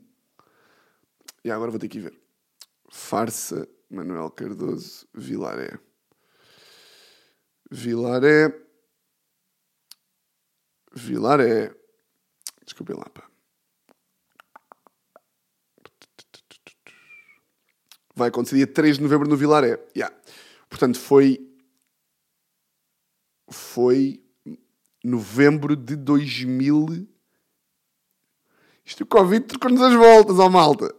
[1.42, 2.20] E agora vou ter que ir ver.
[2.90, 5.78] Farsa Manuel Cardoso Vilaré.
[7.70, 8.54] Vilaré.
[10.94, 11.74] Vilaré.
[12.64, 13.28] Desculpem lá, pá.
[18.14, 19.84] Vai acontecer dia 3 de novembro no Vilaré.
[19.96, 20.14] Yeah.
[20.68, 21.53] Portanto, foi.
[23.54, 24.20] Foi
[25.02, 27.06] novembro de 2000.
[28.84, 30.94] Isto o Covid trocou-nos as voltas, ó malta.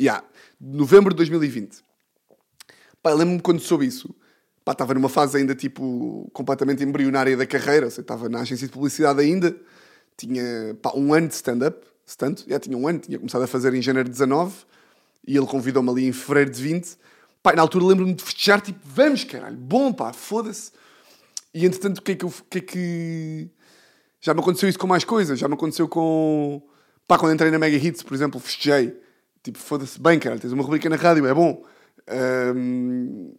[0.00, 0.24] Yeah.
[0.60, 1.82] Novembro de 2020.
[3.02, 4.14] Pá, lembro-me quando soube isso.
[4.64, 7.86] Pá, estava numa fase ainda tipo completamente embrionária da carreira.
[7.86, 9.56] Ou seja, estava na agência de publicidade ainda.
[10.16, 11.86] Tinha pá, um ano de stand-up.
[12.06, 14.54] Stand já tinha um ano, tinha começado a fazer em janeiro de 19
[15.26, 16.96] e ele convidou-me ali em fevereiro de 20.
[17.42, 20.72] Pá, na altura lembro-me de festejar, tipo, vamos caralho, bom pá, foda-se.
[21.54, 22.32] E entretanto, o que é que eu.
[22.50, 23.50] Que é que...
[24.20, 26.62] Já me aconteceu isso com mais coisas, já me aconteceu com.
[27.06, 28.98] Pá, quando entrei na Mega Hits, por exemplo, festejei.
[29.42, 31.64] Tipo, foda-se bem, cara, tens uma rubrica na rádio, é bom.
[32.56, 33.34] Um...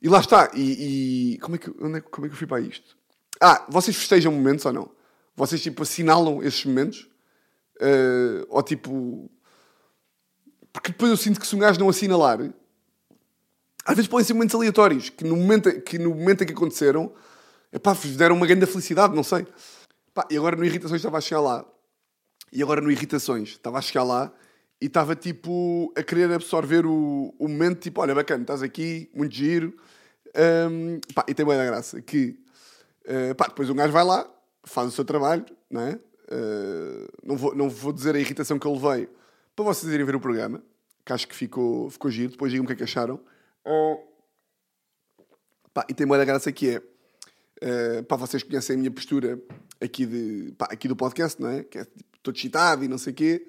[0.00, 0.50] E lá está.
[0.54, 1.38] E, e...
[1.38, 2.96] Como, é que, onde é, como é que eu fui para isto?
[3.40, 4.90] Ah, vocês festejam momentos ou não?
[5.34, 7.08] Vocês, tipo, assinalam esses momentos?
[7.80, 9.28] Uh, ou tipo
[10.72, 12.38] porque depois eu sinto que se um gajo não assinalar,
[13.84, 17.12] às vezes podem ser momentos aleatórios, que no momento, que no momento em que aconteceram,
[17.72, 19.46] epá, deram uma grande felicidade, não sei.
[20.14, 21.64] Pá, e agora no Irritações estava a chegar lá.
[22.52, 24.32] E agora no Irritações estava a chegar lá
[24.80, 29.34] e estava tipo a querer absorver o, o momento, tipo, olha, bacana, estás aqui, muito
[29.34, 29.74] giro.
[30.70, 32.38] Um, e tem boa da graça que
[33.36, 34.28] pá, depois um gajo vai lá,
[34.64, 35.98] faz o seu trabalho, não é?
[36.30, 39.08] Uh, não, vou, não vou dizer a irritação que ele veio
[39.54, 40.62] para vocês irem ver o programa,
[41.04, 43.20] que acho que ficou, ficou giro, depois digam o que é que acharam.
[45.72, 49.40] Pá, e tem uma graça que é, uh, vocês conhecem a minha postura
[49.80, 51.64] aqui, de, pá, aqui do podcast, não é?
[51.64, 53.46] Que é tipo, todo excitado e não sei o quê,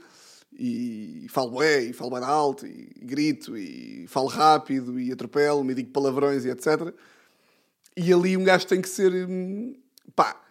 [0.54, 5.74] e, e falo bem, e falo bem alto, e, grito, e falo rápido, e atropelo-me,
[5.74, 6.94] e digo palavrões e etc.
[7.98, 9.76] E ali um gajo tem que ser, hum,
[10.16, 10.43] pá,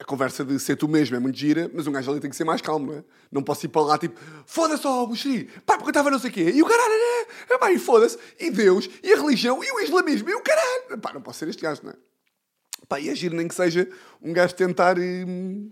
[0.00, 2.36] a conversa de ser tu mesmo é muito gira, mas um gajo ali tem que
[2.36, 3.04] ser mais calmo, não é?
[3.32, 6.30] Não posso ir para lá tipo, foda-se, ó, Buxeri, pá, porque eu estava não sei
[6.30, 7.34] o quê, e o caralho, né?
[7.50, 10.98] É, pá, e foda-se, e Deus, e a religião, e o islamismo, e o caralho,
[11.00, 11.96] pá, não posso ser este gajo, não é?
[12.88, 13.88] Pá, e é nem que seja
[14.22, 15.70] um gajo tentar, hum,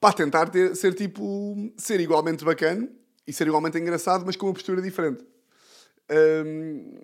[0.00, 2.88] pá, tentar ter, ser tipo, ser igualmente bacana
[3.26, 5.22] e ser igualmente engraçado, mas com uma postura diferente.
[6.10, 6.94] Hum,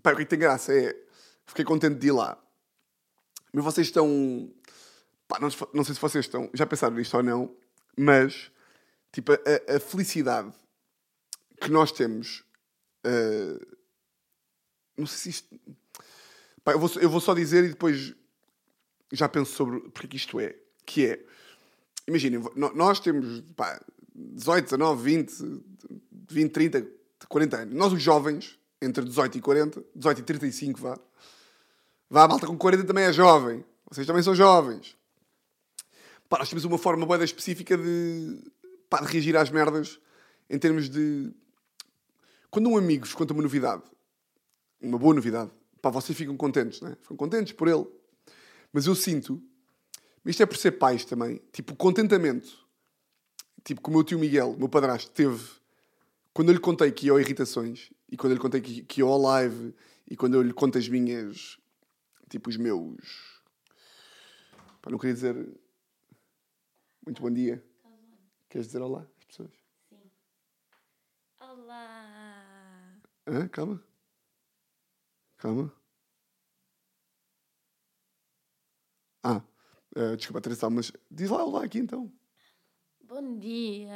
[0.00, 0.96] pá, o que tem graça é,
[1.46, 2.38] fiquei contente de ir lá.
[3.52, 4.48] Mas vocês estão
[5.30, 7.54] Pá, não, não, sei se vocês estão, já pensaram nisto ou não,
[7.96, 8.50] mas
[9.12, 10.52] tipo, a, a felicidade
[11.60, 12.42] que nós temos.
[13.06, 13.64] Uh,
[14.96, 15.60] não sei se isto.
[16.64, 18.12] Pá, eu, vou, eu vou só dizer e depois
[19.12, 20.56] já penso sobre porque que isto é.
[20.84, 21.24] Que é.
[22.08, 22.42] Imaginem,
[22.74, 23.80] nós temos pá,
[24.12, 25.62] 18, 19, 20,
[26.28, 26.86] 20, 30,
[27.28, 27.74] 40 anos.
[27.74, 30.98] Nós, os jovens, entre 18 e 40, 18 e 35, vá.
[32.10, 33.64] Vá, a malta com 40 também é jovem.
[33.88, 34.98] Vocês também são jovens.
[36.30, 38.38] Pá, nós temos uma forma boa específica de,
[38.88, 39.98] pá, de reagir às merdas
[40.48, 41.34] em termos de
[42.48, 43.82] Quando um amigo vos conta uma novidade,
[44.80, 45.50] uma boa novidade,
[45.82, 46.96] pá, vocês ficam contentes, né?
[47.02, 47.84] Ficam contentes por ele.
[48.72, 49.42] Mas eu sinto,
[50.24, 52.64] isto é por ser pais também, tipo, contentamento,
[53.64, 55.44] tipo, que o meu tio Miguel, meu padrasto, teve
[56.32, 59.00] quando eu lhe contei que ia ao Irritações e quando eu lhe contei que, que
[59.00, 59.74] ia ao live
[60.08, 61.58] e quando eu lhe conto as minhas,
[62.28, 63.42] tipo, os meus.
[64.80, 65.60] Pá, não queria dizer.
[67.04, 67.64] Muito bom dia.
[68.48, 69.50] Queres dizer olá às pessoas?
[71.40, 73.00] Olá!
[73.26, 73.48] Hã?
[73.48, 73.82] Calma.
[75.38, 75.72] Calma.
[79.22, 79.42] Ah,
[79.96, 82.12] eh, desculpa, Teresa, mas diz lá olá aqui então.
[83.02, 83.88] Bom dia!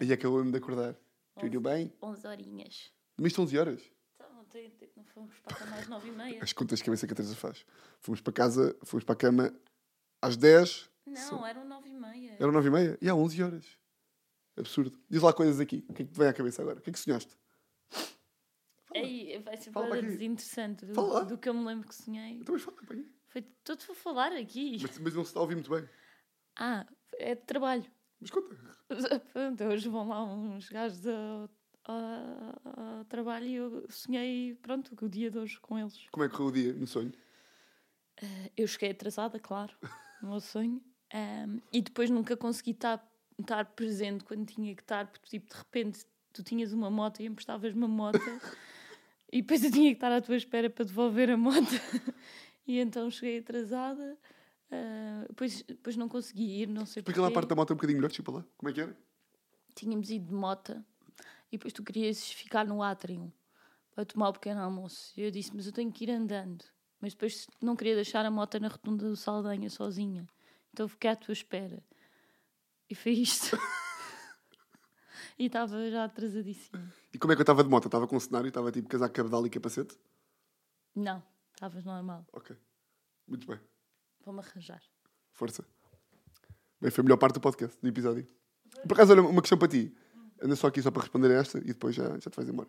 [0.00, 0.94] É eu lembro de acordar.
[1.38, 1.92] Tudo bem?
[2.02, 2.92] 11 horinhas.
[3.16, 3.92] Dormiste 11 horas?
[4.14, 4.28] Então,
[4.96, 6.42] não fomos para cá mais 9 e meia.
[6.42, 7.64] As contas de cabeça que a Teresa faz.
[8.00, 9.54] Fomos para casa, fomos para a cama
[10.20, 10.91] às 10.
[11.12, 12.36] Não, eram 9 e meia.
[12.38, 12.98] Eram 9 e meia?
[13.00, 13.78] E há 11 horas.
[14.56, 14.98] Absurdo.
[15.08, 15.84] Diz lá coisas aqui.
[15.88, 16.78] O que é que te vem à cabeça agora?
[16.78, 17.36] O que é que sonhaste?
[18.94, 20.06] Ei, vai ser para aqui.
[20.06, 22.32] desinteressante do, Fala do que eu me lembro que sonhei.
[22.34, 23.10] Então, mas fala para aí.
[23.28, 24.76] Foi todo para falar aqui.
[24.82, 25.88] Mas, mas não se está a ouvir muito bem.
[26.58, 27.90] Ah, é de trabalho.
[28.20, 28.54] Mas conta.
[29.32, 31.50] Pronto, hoje vão lá uns gajos ao,
[31.84, 36.06] ao- ao trabalho e eu sonhei, pronto, o dia de hoje com eles.
[36.10, 37.12] Como é que correu o dia no sonho?
[38.54, 39.74] Eu cheguei atrasada, claro,
[40.22, 40.84] no meu sonho.
[41.12, 43.06] Ahm, e depois nunca consegui estar,
[43.38, 47.26] estar presente quando tinha que estar, porque tipo, de repente tu tinhas uma moto e
[47.26, 48.18] emprestavas uma moto
[49.30, 51.58] e depois eu tinha que estar à tua espera para devolver a moto.
[52.66, 54.16] e então cheguei atrasada,
[54.70, 57.34] ah, depois, depois não consegui ir, não sei Explica lá a porquê.
[57.34, 58.46] parte da moto um bocadinho melhor, desculpa lá.
[58.56, 58.96] Como é que era?
[59.74, 60.82] Tínhamos ido de moto
[61.50, 63.30] e depois tu querias ficar no átrium
[63.94, 65.12] para tomar o pequeno almoço.
[65.14, 66.64] E eu disse, mas eu tenho que ir andando.
[67.00, 70.26] Mas depois não queria deixar a moto na rotunda do Saldanha sozinha.
[70.72, 71.82] Então fiquei à tua espera.
[72.88, 73.56] E foi isto.
[75.38, 76.92] e estava já atrasadíssima.
[77.12, 77.86] E como é que eu estava de moto?
[77.86, 79.98] Estava com um cenário, estava tipo casaco cabedal e capacete?
[80.94, 81.22] Não,
[81.54, 82.26] estavas normal.
[82.32, 82.56] Ok.
[83.26, 83.58] Muito bem.
[84.24, 84.82] Vou-me arranjar.
[85.32, 85.64] Força.
[86.80, 88.26] Bem, foi a melhor parte do podcast, do episódio.
[88.86, 89.94] Por acaso, olha, uma questão para ti.
[90.42, 92.68] Anda só aqui só para responder a esta e depois já, já te vais embora.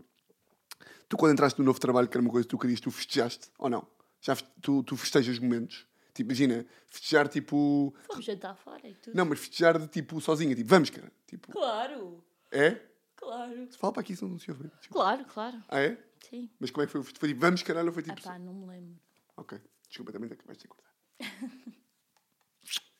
[1.10, 3.49] Tu, quando entraste no novo trabalho, que era uma coisa que tu querias, tu festejaste
[3.58, 3.88] ou não?
[4.22, 5.88] Já tu, tu festejas momentos?
[6.14, 7.93] Tipo, imagina, festejar tipo.
[8.05, 9.16] Fomos jantar fora e tudo.
[9.16, 11.11] Não, mas festejar de tipo sozinha, tipo, vamos, cara.
[11.28, 12.80] Tipo, Claro, é?
[13.16, 13.68] claro.
[13.80, 14.70] Fala para aqui, senão não se ouve.
[14.91, 15.64] Claro, claro.
[15.68, 15.97] Ah, é?
[16.30, 16.49] Sim.
[16.59, 17.03] Mas como é que foi?
[17.03, 18.22] Foi tipo, vamos, caralho, ou foi Ah tipo.
[18.28, 18.99] pá, não me lembro.
[19.38, 19.59] Ok.
[19.88, 20.93] Desculpa, também acabaste de cortar.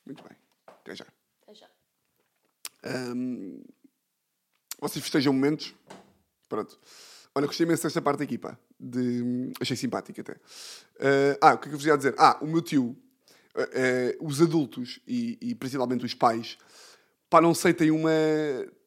[0.06, 0.36] Muito bem.
[0.66, 1.06] Até já.
[1.42, 1.70] Até já.
[2.84, 3.62] Ahm,
[4.80, 5.74] vocês festejam momentos?
[6.48, 6.78] Pronto.
[7.34, 8.56] Olha, gostei imenso desta parte aqui, pá.
[8.78, 9.50] De...
[9.60, 10.36] Achei simpática até.
[11.40, 12.14] Ah, ah, o que é que eu vos ia dizer?
[12.18, 12.96] Ah, o meu tio,
[13.56, 16.56] ah, os adultos e, e principalmente os pais,
[17.30, 18.10] pá, não sei, têm uma.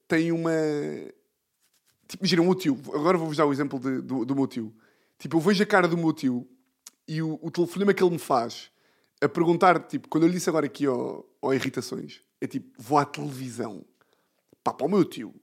[0.07, 0.51] têm uma.
[2.07, 2.79] Tipo, imagina, o meu tio.
[2.93, 4.73] Agora vou-vos dar o exemplo de- do, do meu tio.
[5.19, 6.47] Tipo, eu vejo a cara do meu tio
[7.07, 8.69] e o, o telefonema que ele me faz
[9.21, 13.05] a perguntar, tipo, quando eu lhe disse agora aqui ao Irritações, é tipo, vou à
[13.05, 13.83] televisão.
[14.63, 15.33] Pá, para o meu tio,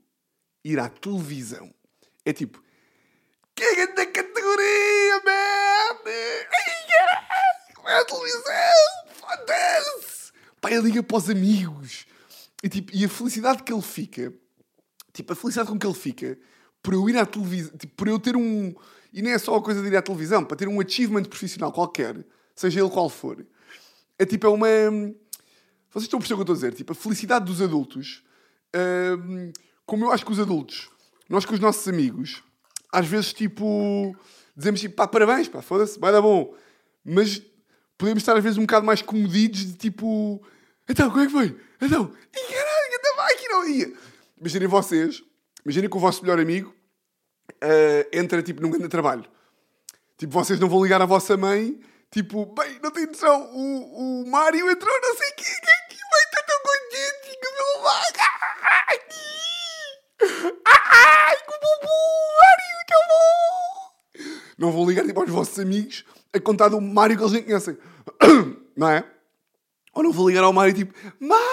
[0.64, 1.74] ir à televisão
[2.24, 2.62] é tipo,
[3.54, 5.20] que é da categoria,
[6.90, 9.03] caralho, Vai à televisão!
[9.36, 10.32] Foda-se!
[10.60, 12.06] Pá, ele liga para os amigos.
[12.62, 14.32] E, tipo, e a felicidade que ele fica,
[15.12, 16.38] tipo, a felicidade com que ele fica
[16.82, 18.74] por eu ir à televisão, tipo, por eu ter um.
[19.12, 21.72] E nem é só a coisa de ir à televisão, para ter um achievement profissional
[21.72, 22.24] qualquer,
[22.54, 23.44] seja ele qual for.
[24.18, 24.66] É tipo, é uma.
[25.90, 26.74] Vocês estão a perceber o que eu estou a dizer?
[26.74, 28.24] Tipo, a felicidade dos adultos,
[28.74, 29.52] hum,
[29.86, 30.90] como eu acho que os adultos,
[31.28, 32.42] nós com os nossos amigos,
[32.92, 34.14] às vezes, tipo,
[34.56, 36.54] dizemos tipo, pá, parabéns, pá, foda-se, vai dar bom.
[37.04, 37.42] Mas
[37.96, 40.42] podemos estar às vezes um bocado mais comodidos de tipo,
[40.88, 41.56] então, como é que foi?
[41.80, 43.98] Então, e caralho, anda máquina.
[44.38, 45.22] Imaginem vocês,
[45.64, 46.74] imaginem que o vosso melhor amigo
[47.60, 49.24] eh, entra tipo num grande trabalho.
[50.18, 51.80] Tipo, vocês não vão ligar à vossa mãe,
[52.10, 56.22] tipo, bem, não tem noção, o, o Mário entrou, não sei o que que vai
[56.24, 58.28] estar tão contente, pelo vaga.
[60.66, 61.88] Ai, que bubu,
[62.40, 62.43] que.
[64.58, 67.76] Não vão ligar tipo aos vossos amigos a contar do Mário que eles nem conhecem.
[68.76, 69.04] Não é?
[69.94, 71.44] Ou não vou ligar ao Mário tipo, Mário!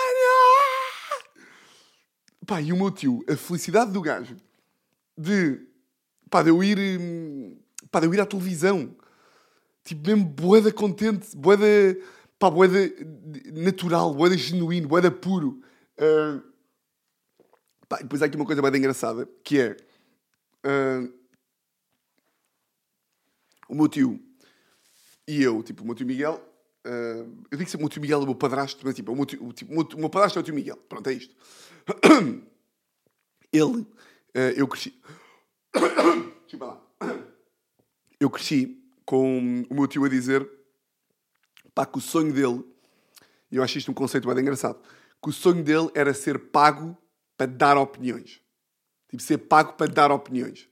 [2.46, 4.36] Pá, e o meu tio, a felicidade do gajo
[5.18, 5.62] de,
[6.30, 7.58] pá, de eu ir, hum,
[7.92, 8.96] pá, de eu ir à televisão,
[9.84, 11.66] tipo, mesmo boeda contente, boeda,
[12.40, 12.92] pá, boeda
[13.54, 15.62] natural, boeda genuíno, boeda puro.
[15.98, 16.42] Ah,
[17.88, 19.78] pá, e depois há aqui uma coisa bem engraçada, que é,
[20.64, 21.08] ah,
[23.72, 24.20] o meu tio
[25.26, 26.44] e eu, tipo, o meu tio Miguel,
[26.86, 29.16] ah, eu digo sempre o meu tio Miguel é o meu padrasto, mas tipo, o
[29.16, 31.14] meu, tio, o, tipo, o meu, o meu padrasto é o tio Miguel, pronto, é
[31.14, 31.34] isto.
[33.54, 33.88] Ele,
[34.36, 35.02] ah, eu cresci...
[36.44, 36.66] Desculpa
[37.00, 37.18] lá.
[38.20, 40.48] Eu cresci com o meu tio a dizer
[41.74, 42.62] pá, que o sonho dele,
[43.50, 44.82] e eu acho isto um conceito bem engraçado,
[45.24, 46.98] que o sonho dele era ser pago
[47.38, 48.42] para dar opiniões.
[49.10, 50.68] Tipo, ser pago para dar opiniões.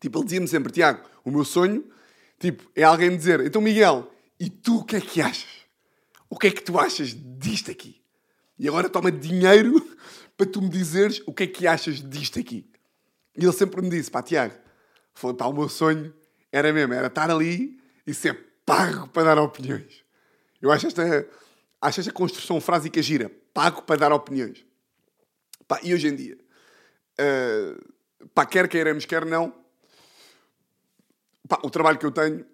[0.00, 1.84] Tipo, ele dizia-me sempre, Tiago, o meu sonho,
[2.38, 5.60] tipo, é alguém dizer, então Miguel, e tu o que é que achas?
[6.28, 8.00] O que é que tu achas disto aqui?
[8.58, 9.86] E agora toma dinheiro
[10.36, 12.70] para tu me dizeres o que é que achas disto aqui.
[13.36, 14.54] E ele sempre me disse, pá, Tiago,
[15.12, 16.14] foi, pá, o meu sonho
[16.50, 20.02] era mesmo, era estar ali e ser pago para dar opiniões.
[20.62, 21.26] Eu acho esta,
[21.80, 24.64] acho esta construção frásica gira, pago para dar opiniões.
[25.68, 26.38] Pá, e hoje em dia,
[27.20, 29.59] uh, pá, quer queiramos, quer não,
[31.50, 32.46] pá, o trabalho que eu tenho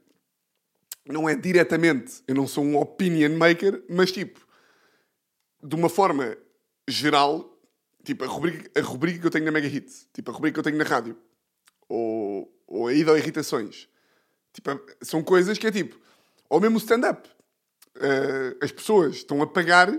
[1.07, 4.45] não é diretamente, eu não sou um opinion maker, mas tipo,
[5.63, 6.37] de uma forma
[6.89, 7.61] geral,
[8.03, 10.61] tipo, a rubrica, a rubrica que eu tenho na Mega Hit, tipo, a rubrica que
[10.61, 11.17] eu tenho na rádio,
[11.89, 13.87] ou, ou a ida irritações,
[14.53, 14.71] tipo,
[15.03, 16.01] são coisas que é tipo,
[16.49, 17.29] ou mesmo stand-up.
[17.97, 19.93] Uh, as pessoas estão a pagar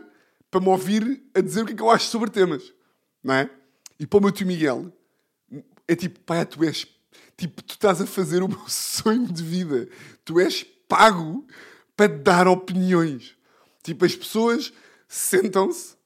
[0.52, 2.74] para me ouvir a dizer o que é que eu acho sobre temas,
[3.24, 3.50] não é?
[4.00, 4.92] E para o meu tio Miguel,
[5.88, 6.86] é tipo, pai, tu és,
[7.36, 9.88] tipo, tu estás a fazer o meu sonho de vida.
[10.26, 11.46] Tu és pago
[11.96, 13.36] para dar opiniões.
[13.84, 14.74] Tipo, as pessoas
[15.08, 15.98] sentam-se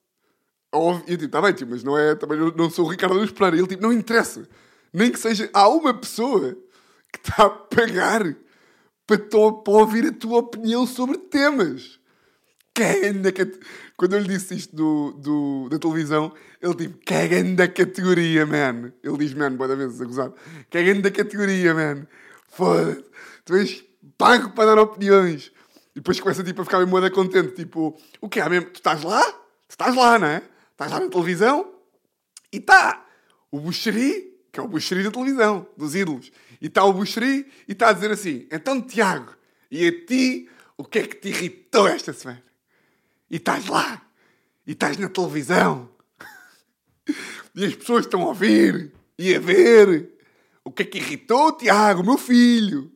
[0.73, 3.57] eu tipo, tá bem, tipo, mas não é, também não sou o Ricardo Luz Pereira.
[3.57, 4.47] Ele tipo, não interessa.
[4.93, 6.57] Nem que seja, há uma pessoa
[7.11, 8.23] que está a pagar
[9.05, 11.99] para, para ouvir a tua opinião sobre temas.
[12.73, 13.29] Cagando
[13.97, 18.93] Quando eu lhe disse isto do, do, da televisão, ele tipo, cagando da categoria, man.
[19.03, 20.31] Ele diz, man, boa vezes a gozar.
[20.69, 22.07] Cagando da categoria, man.
[22.47, 23.03] Foda-se.
[23.43, 23.83] Tu és
[24.17, 25.51] pago para dar opiniões.
[25.91, 27.55] E depois começa tipo, a ficar mesmo moeda contente.
[27.55, 28.69] Tipo, o que é mesmo?
[28.69, 29.21] Tu estás lá?
[29.21, 30.41] Tu estás lá, não é?
[30.71, 31.73] Estás lá na televisão?
[32.53, 33.05] E está
[33.51, 36.31] o Buxeri, que é o Buxeri da televisão, dos ídolos.
[36.61, 39.35] E está o Buxeri e está a dizer assim: então, Tiago,
[39.69, 42.50] e a ti, o que é que te irritou esta semana?
[43.31, 44.05] E estás lá,
[44.67, 45.89] e estás na televisão,
[47.55, 50.11] e as pessoas estão a ouvir e a ver.
[50.65, 52.91] O que é que irritou, Tiago, meu filho?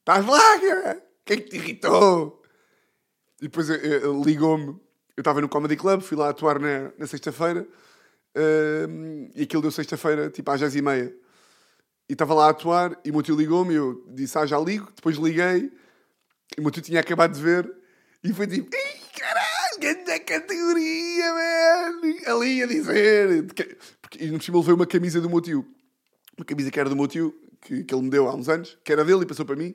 [0.00, 2.42] Estás lá, o que é que te irritou?
[3.40, 3.68] E depois
[4.24, 4.78] ligou-me.
[5.16, 7.66] Eu estava no Comedy Club, fui lá atuar na, na sexta-feira.
[8.36, 11.14] Uh, e aquilo deu sexta-feira, tipo às 10 e meia.
[12.08, 14.58] E estava lá a atuar e o meu tio ligou-me e eu disse, ah, já
[14.58, 14.92] ligo.
[14.94, 15.72] Depois liguei
[16.56, 17.72] e o meu tio tinha acabado de ver
[18.22, 19.45] e foi tipo, Ih, caralho,
[19.78, 22.32] grande categoria, man!
[22.32, 23.44] Ali a dizer.
[23.44, 23.76] Porque,
[24.18, 25.66] e no cima ele veio uma camisa do meu tio.
[26.36, 28.78] Uma camisa que era do meu tio, que, que ele me deu há uns anos,
[28.84, 29.74] que era dele e passou para mim.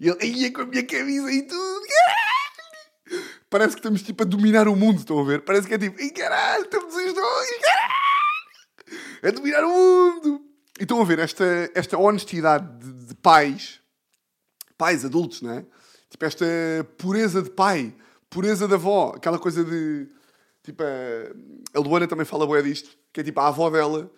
[0.00, 2.30] E ele, ia com a minha camisa e tudo, caralho!
[3.50, 5.42] Parece que estamos tipo a dominar o mundo, estão a ver?
[5.42, 8.00] Parece que é tipo, Ih, caralho, estamos os dois, caralho!
[9.22, 10.40] A dominar o mundo!
[10.78, 13.80] E estão a ver esta, esta honestidade de, de, pais,
[14.78, 15.66] pais adultos, não é?
[16.08, 16.46] Tipo, esta
[16.96, 17.94] pureza de pai,
[18.30, 20.08] pureza de avó, aquela coisa de.
[20.62, 24.10] Tipo, a, a Luana também fala boé disto, que é tipo, a avó dela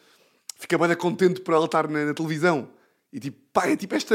[0.58, 2.70] fica bem contente por ela estar na, na, televisão.
[3.12, 4.14] E tipo, pai, é tipo esta.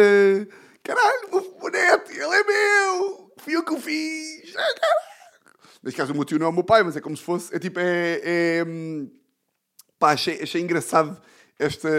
[0.83, 3.33] Caralho, o, o neto, ele é meu!
[3.37, 4.55] Fui eu que o fiz!
[4.55, 5.07] Ah,
[5.83, 7.53] Neste caso, o meu tio não é o meu pai, mas é como se fosse.
[7.55, 8.21] É tipo, é.
[8.23, 8.65] é
[9.99, 11.19] pá, achei, achei engraçado
[11.59, 11.89] esta.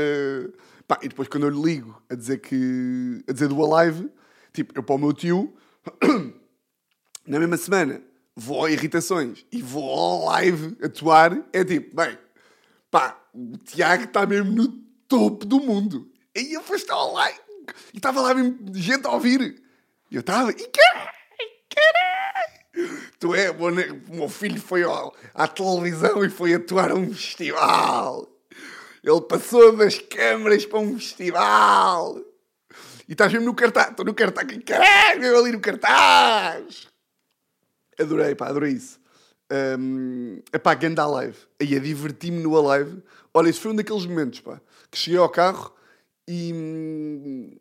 [0.87, 3.23] Pá, e depois quando eu lhe ligo a dizer que.
[3.29, 4.11] a dizer do Alive,
[4.53, 5.55] tipo, eu para o meu tio,
[7.29, 8.03] na mesma semana,
[8.35, 12.19] vou a irritações e vou ao live atuar, é tipo, bem,
[12.91, 14.69] pá, o Tiago está mesmo no
[15.07, 16.11] topo do mundo.
[16.35, 17.39] E eu fui ao live
[17.93, 19.63] e estava lá mesmo gente a ouvir.
[20.11, 21.19] E eu estava, e caralho!
[23.19, 28.29] Tu é, o meu filho foi ao, à televisão e foi atuar a um festival.
[29.03, 32.19] Ele passou das câmaras para um festival.
[33.09, 33.91] E estás mesmo no cartaz.
[33.91, 34.47] Estou no cartaz.
[34.65, 36.88] Caralho, eu ali no cartaz.
[37.99, 39.01] Adorei, pá, adorei isso.
[39.51, 41.37] Um, epá, ganda live.
[41.61, 43.03] Aí a diverti-me no Alive.
[43.33, 45.75] Olha, isso foi um daqueles momentos, pá, que cheguei ao carro
[46.27, 47.57] e...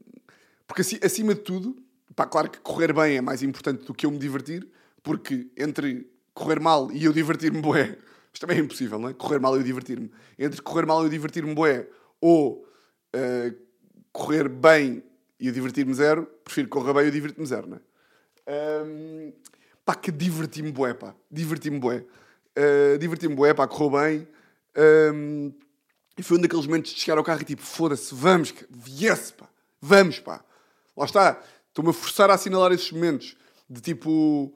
[0.67, 1.77] Porque acima de tudo,
[2.15, 4.67] pá, claro que correr bem é mais importante do que eu me divertir,
[5.01, 7.97] porque entre correr mal e eu divertir-me, bué,
[8.33, 9.13] isto também é impossível, não é?
[9.13, 10.11] Correr mal e divertir-me.
[10.37, 11.87] Entre correr mal e divertir-me bué
[12.19, 12.67] ou
[13.15, 13.55] uh,
[14.11, 15.03] correr bem
[15.39, 18.83] e divertir-me zero, prefiro correr bem e divertir-me zero, não é?
[18.83, 19.33] Um,
[19.87, 21.15] pá, que diverti-me bué, pá.
[21.31, 22.03] Diverti-me bué.
[22.57, 24.27] Uh, diverti-me bué, pá, correu bem.
[25.13, 25.53] Um,
[26.17, 28.53] e foi um daqueles momentos de chegar ao carro e tipo, foda-se, vamos,
[28.85, 29.47] yes, pá.
[29.79, 30.43] Vamos, pá.
[30.97, 31.41] Lá está.
[31.69, 33.37] Estou-me a forçar a assinalar esses momentos.
[33.69, 34.53] De tipo,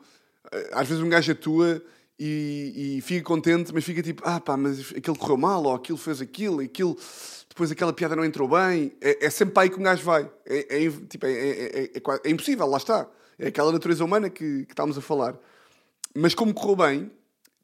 [0.52, 1.82] eh, às vezes um gajo atua
[2.20, 5.98] e, e fica contente, mas fica tipo, ah pá, mas aquilo correu mal, ou aquilo
[5.98, 6.98] fez aquilo, aquilo,
[7.48, 8.92] depois aquela piada não entrou bem.
[9.00, 10.30] É, é sempre para aí que um gajo vai.
[10.46, 13.08] É, é, tipo, é, é, é, é impossível, lá está.
[13.42, 15.36] É aquela natureza humana que, que estávamos a falar.
[16.14, 17.12] Mas como correu bem,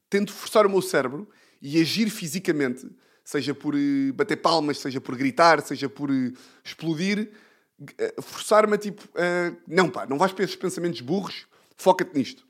[0.09, 1.29] tento forçar o meu cérebro
[1.61, 2.89] e agir fisicamente,
[3.23, 7.31] seja por uh, bater palmas, seja por gritar, seja por uh, explodir,
[7.79, 9.07] uh, forçar-me a tipo,
[9.67, 12.43] não pá, não vais para esses pensamentos burros, foca-te nisto.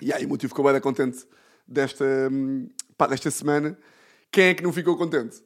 [0.00, 1.24] E aí o motivo ficou bem contente
[1.68, 3.78] desta, um, pá, desta semana.
[4.32, 5.40] Quem é que não ficou contente?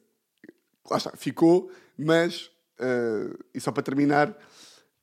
[0.89, 2.49] Lá está, ficou, mas,
[3.53, 4.35] e só para terminar,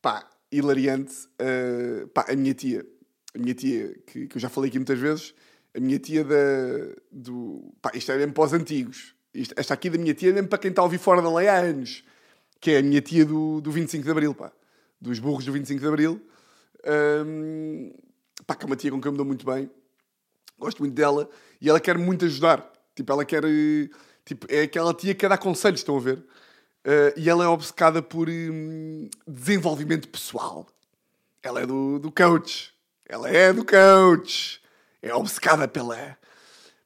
[0.00, 1.14] pá, hilariante,
[2.14, 2.86] pá, a minha tia,
[3.34, 5.34] a minha tia, que, que eu já falei aqui muitas vezes,
[5.74, 6.36] a minha tia da,
[7.10, 7.72] do.
[7.80, 9.14] Pá, isto é mesmo para os antigos.
[9.34, 11.32] Isto, esta aqui da minha tia é mesmo para quem está a ouvir fora da
[11.32, 12.04] lei há anos.
[12.60, 14.52] Que é a minha tia do, do 25 de Abril, pá.
[15.00, 16.20] Dos burros do 25 de Abril.
[17.26, 17.92] Um,
[18.46, 19.70] pá, que é uma tia com quem eu me dou muito bem.
[20.58, 21.28] Gosto muito dela.
[21.60, 22.70] E ela quer muito ajudar.
[22.94, 23.42] Tipo, ela quer.
[24.24, 26.22] Tipo, é aquela tia que quer dar conselhos, estão a ver?
[26.84, 30.66] Uh, e ela é obcecada por um, desenvolvimento pessoal.
[31.42, 32.74] Ela é do, do coach.
[33.06, 34.62] Ela é do coach
[35.02, 36.16] é obcecada pela,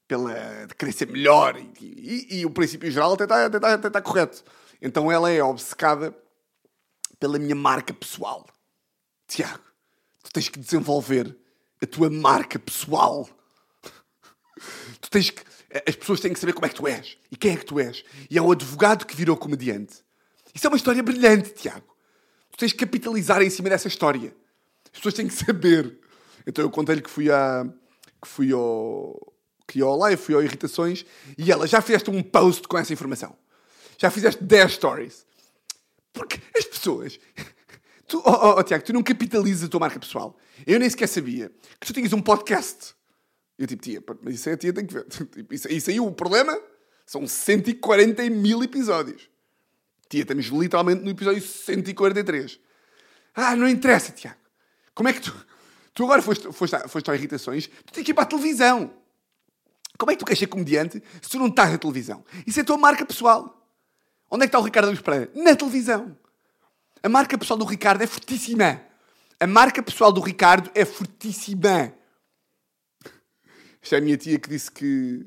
[0.09, 3.75] pela de querer ser melhor e, e, e o princípio geral até está, até, está,
[3.75, 4.43] até está correto.
[4.81, 6.17] Então ela é obcecada
[7.21, 8.47] pela minha marca pessoal.
[9.29, 9.63] Tiago,
[10.23, 11.37] tu tens que desenvolver
[11.83, 13.29] a tua marca pessoal.
[14.99, 15.43] Tu tens que.
[15.87, 17.81] As pessoas têm que saber como é que tu és e quem é que tu
[17.81, 18.05] és.
[18.31, 19.97] E é o advogado que virou comediante.
[20.55, 21.97] Isso é uma história brilhante, Tiago.
[22.53, 24.35] Tu tens que capitalizar em cima dessa história.
[24.87, 25.99] As pessoas têm que saber.
[26.47, 27.67] Então eu contei-lhe que fui à,
[28.23, 29.35] que fui ao,
[29.67, 31.05] que ia ao live, fui ao Irritações,
[31.37, 33.37] e ela, já fizeste um post com essa informação.
[33.99, 35.27] Já fizeste 10 stories.
[36.13, 37.19] Porque as pessoas...
[38.09, 40.39] Tu, oh, oh, oh, Tiago, tu não capitalizas a tua marca pessoal.
[40.65, 41.51] Eu nem sequer sabia
[41.81, 42.95] que tu tinhas um podcast.
[43.59, 45.05] Eu tipo, tia, mas isso aí a tia tem que ver.
[45.09, 46.59] Tipo, isso, isso aí o problema
[47.07, 49.31] são 140 mil episódios.
[50.09, 52.61] Tia, estamos literalmente no episódio 143.
[53.35, 54.39] Ah, não interessa, Tiago.
[54.95, 55.47] Como é que tu...
[55.95, 58.93] Tu agora foste, foste, foste ao Irritações, tu tens que ir para a televisão.
[59.97, 62.23] Como é que tu queres ser comediante se tu não estás na televisão?
[62.47, 63.67] Isso é a tua marca pessoal.
[64.31, 65.31] Onde é que está o Ricardo Luís Pereira?
[65.35, 66.15] Na televisão.
[67.03, 68.83] A marca pessoal do Ricardo é fortíssima.
[69.41, 71.95] A marca pessoal do Ricardo é fortíssima.
[73.87, 75.25] Isto é a minha tia que disse que.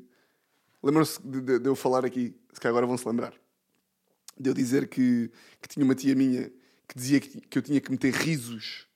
[0.82, 3.32] Lembram-se de, de, de, eu falar aqui, se calhar agora vão-se lembrar.
[4.38, 5.30] De eu dizer que,
[5.62, 6.52] que tinha uma tia minha
[6.86, 8.86] que dizia que, que eu tinha que meter risos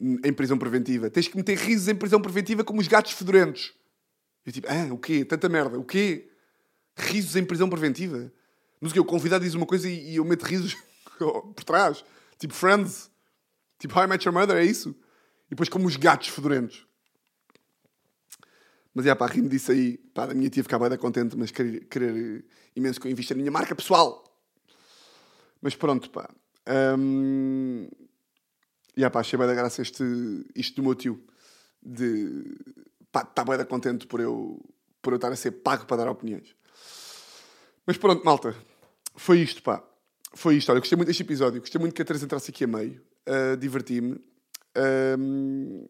[0.00, 1.10] em prisão preventiva.
[1.10, 3.74] Tens que meter risos em prisão preventiva como os gatos fedorentos.
[4.46, 5.24] Eu tipo, ah, o quê?
[5.24, 5.76] Tanta merda.
[5.76, 6.30] O quê?
[6.96, 8.32] Risos em prisão preventiva?
[8.80, 9.00] Mas o que?
[9.00, 10.76] O convidado diz uma coisa e, eu meto risos
[11.18, 12.04] por trás.
[12.38, 13.10] Tipo Friends.
[13.76, 14.90] Tipo How I Met Your Mother, é isso?
[15.46, 16.86] E depois como os gatos fedorentos.
[18.94, 19.98] Mas é pá, rimo disso aí.
[20.12, 23.38] Pá, a minha tia ficava bem contente, mas querer, querer imenso que eu invista na
[23.38, 24.24] minha marca pessoal.
[25.62, 26.28] Mas pronto, pá.
[26.98, 27.88] Hum,
[28.96, 30.04] e yeah, pá, achei bem da graça este,
[30.54, 31.22] isto do meu tio.
[31.82, 32.44] De.
[33.12, 34.60] pá, está bem da contente por eu,
[35.00, 36.54] por eu estar a ser pago para dar opiniões.
[37.86, 38.54] Mas pronto, malta.
[39.16, 39.82] Foi isto, pá.
[40.34, 40.70] Foi isto.
[40.70, 41.60] Olha, gostei muito deste episódio.
[41.60, 43.00] Gostei muito que a Teresa entrasse aqui a meio.
[43.26, 44.14] Uh, Diverti-me.
[44.76, 45.88] Uh,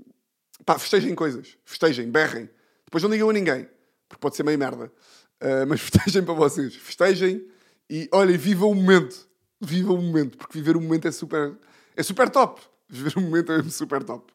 [0.65, 1.57] pá, festejem coisas.
[1.65, 2.49] Festejem, berrem.
[2.91, 3.69] Depois não digam a ninguém.
[4.09, 4.93] Porque pode ser meio merda.
[5.41, 6.75] Uh, mas festejem para vocês.
[6.75, 7.47] Festejem
[7.89, 9.29] e, olhem, vivam o momento.
[9.61, 10.37] Vivam o momento.
[10.37, 11.57] Porque viver o momento é super...
[11.97, 12.61] É super top.
[12.89, 14.33] Viver um momento é super top.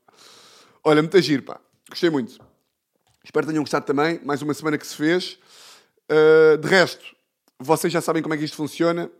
[0.81, 1.59] Olha, muito giro, pá.
[1.89, 2.39] Gostei muito.
[3.25, 4.21] Espero que tenham gostado também.
[4.23, 5.37] Mais uma semana que se fez.
[6.09, 7.03] Uh, de resto,
[7.59, 9.11] vocês já sabem como é que isto funciona.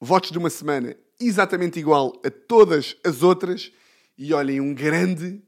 [0.00, 3.70] Votos de uma semana exatamente igual a todas as outras.
[4.16, 5.42] E olhem, um grande,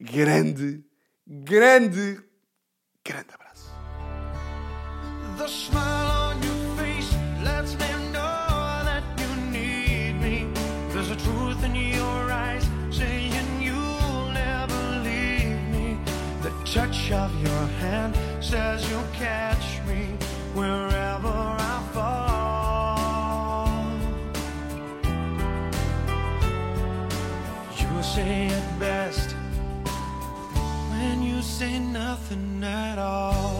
[0.00, 0.84] grande,
[1.26, 2.22] grande,
[3.04, 3.70] grande abrazo.
[5.36, 7.12] The smile on your face
[7.44, 10.46] lets me know that you need me.
[10.90, 15.98] There's a truth in your eyes saying you'll never leave me.
[16.42, 20.16] The touch of your hand says you'll catch me
[20.54, 21.73] wherever I
[31.64, 33.53] ain't nothing at all.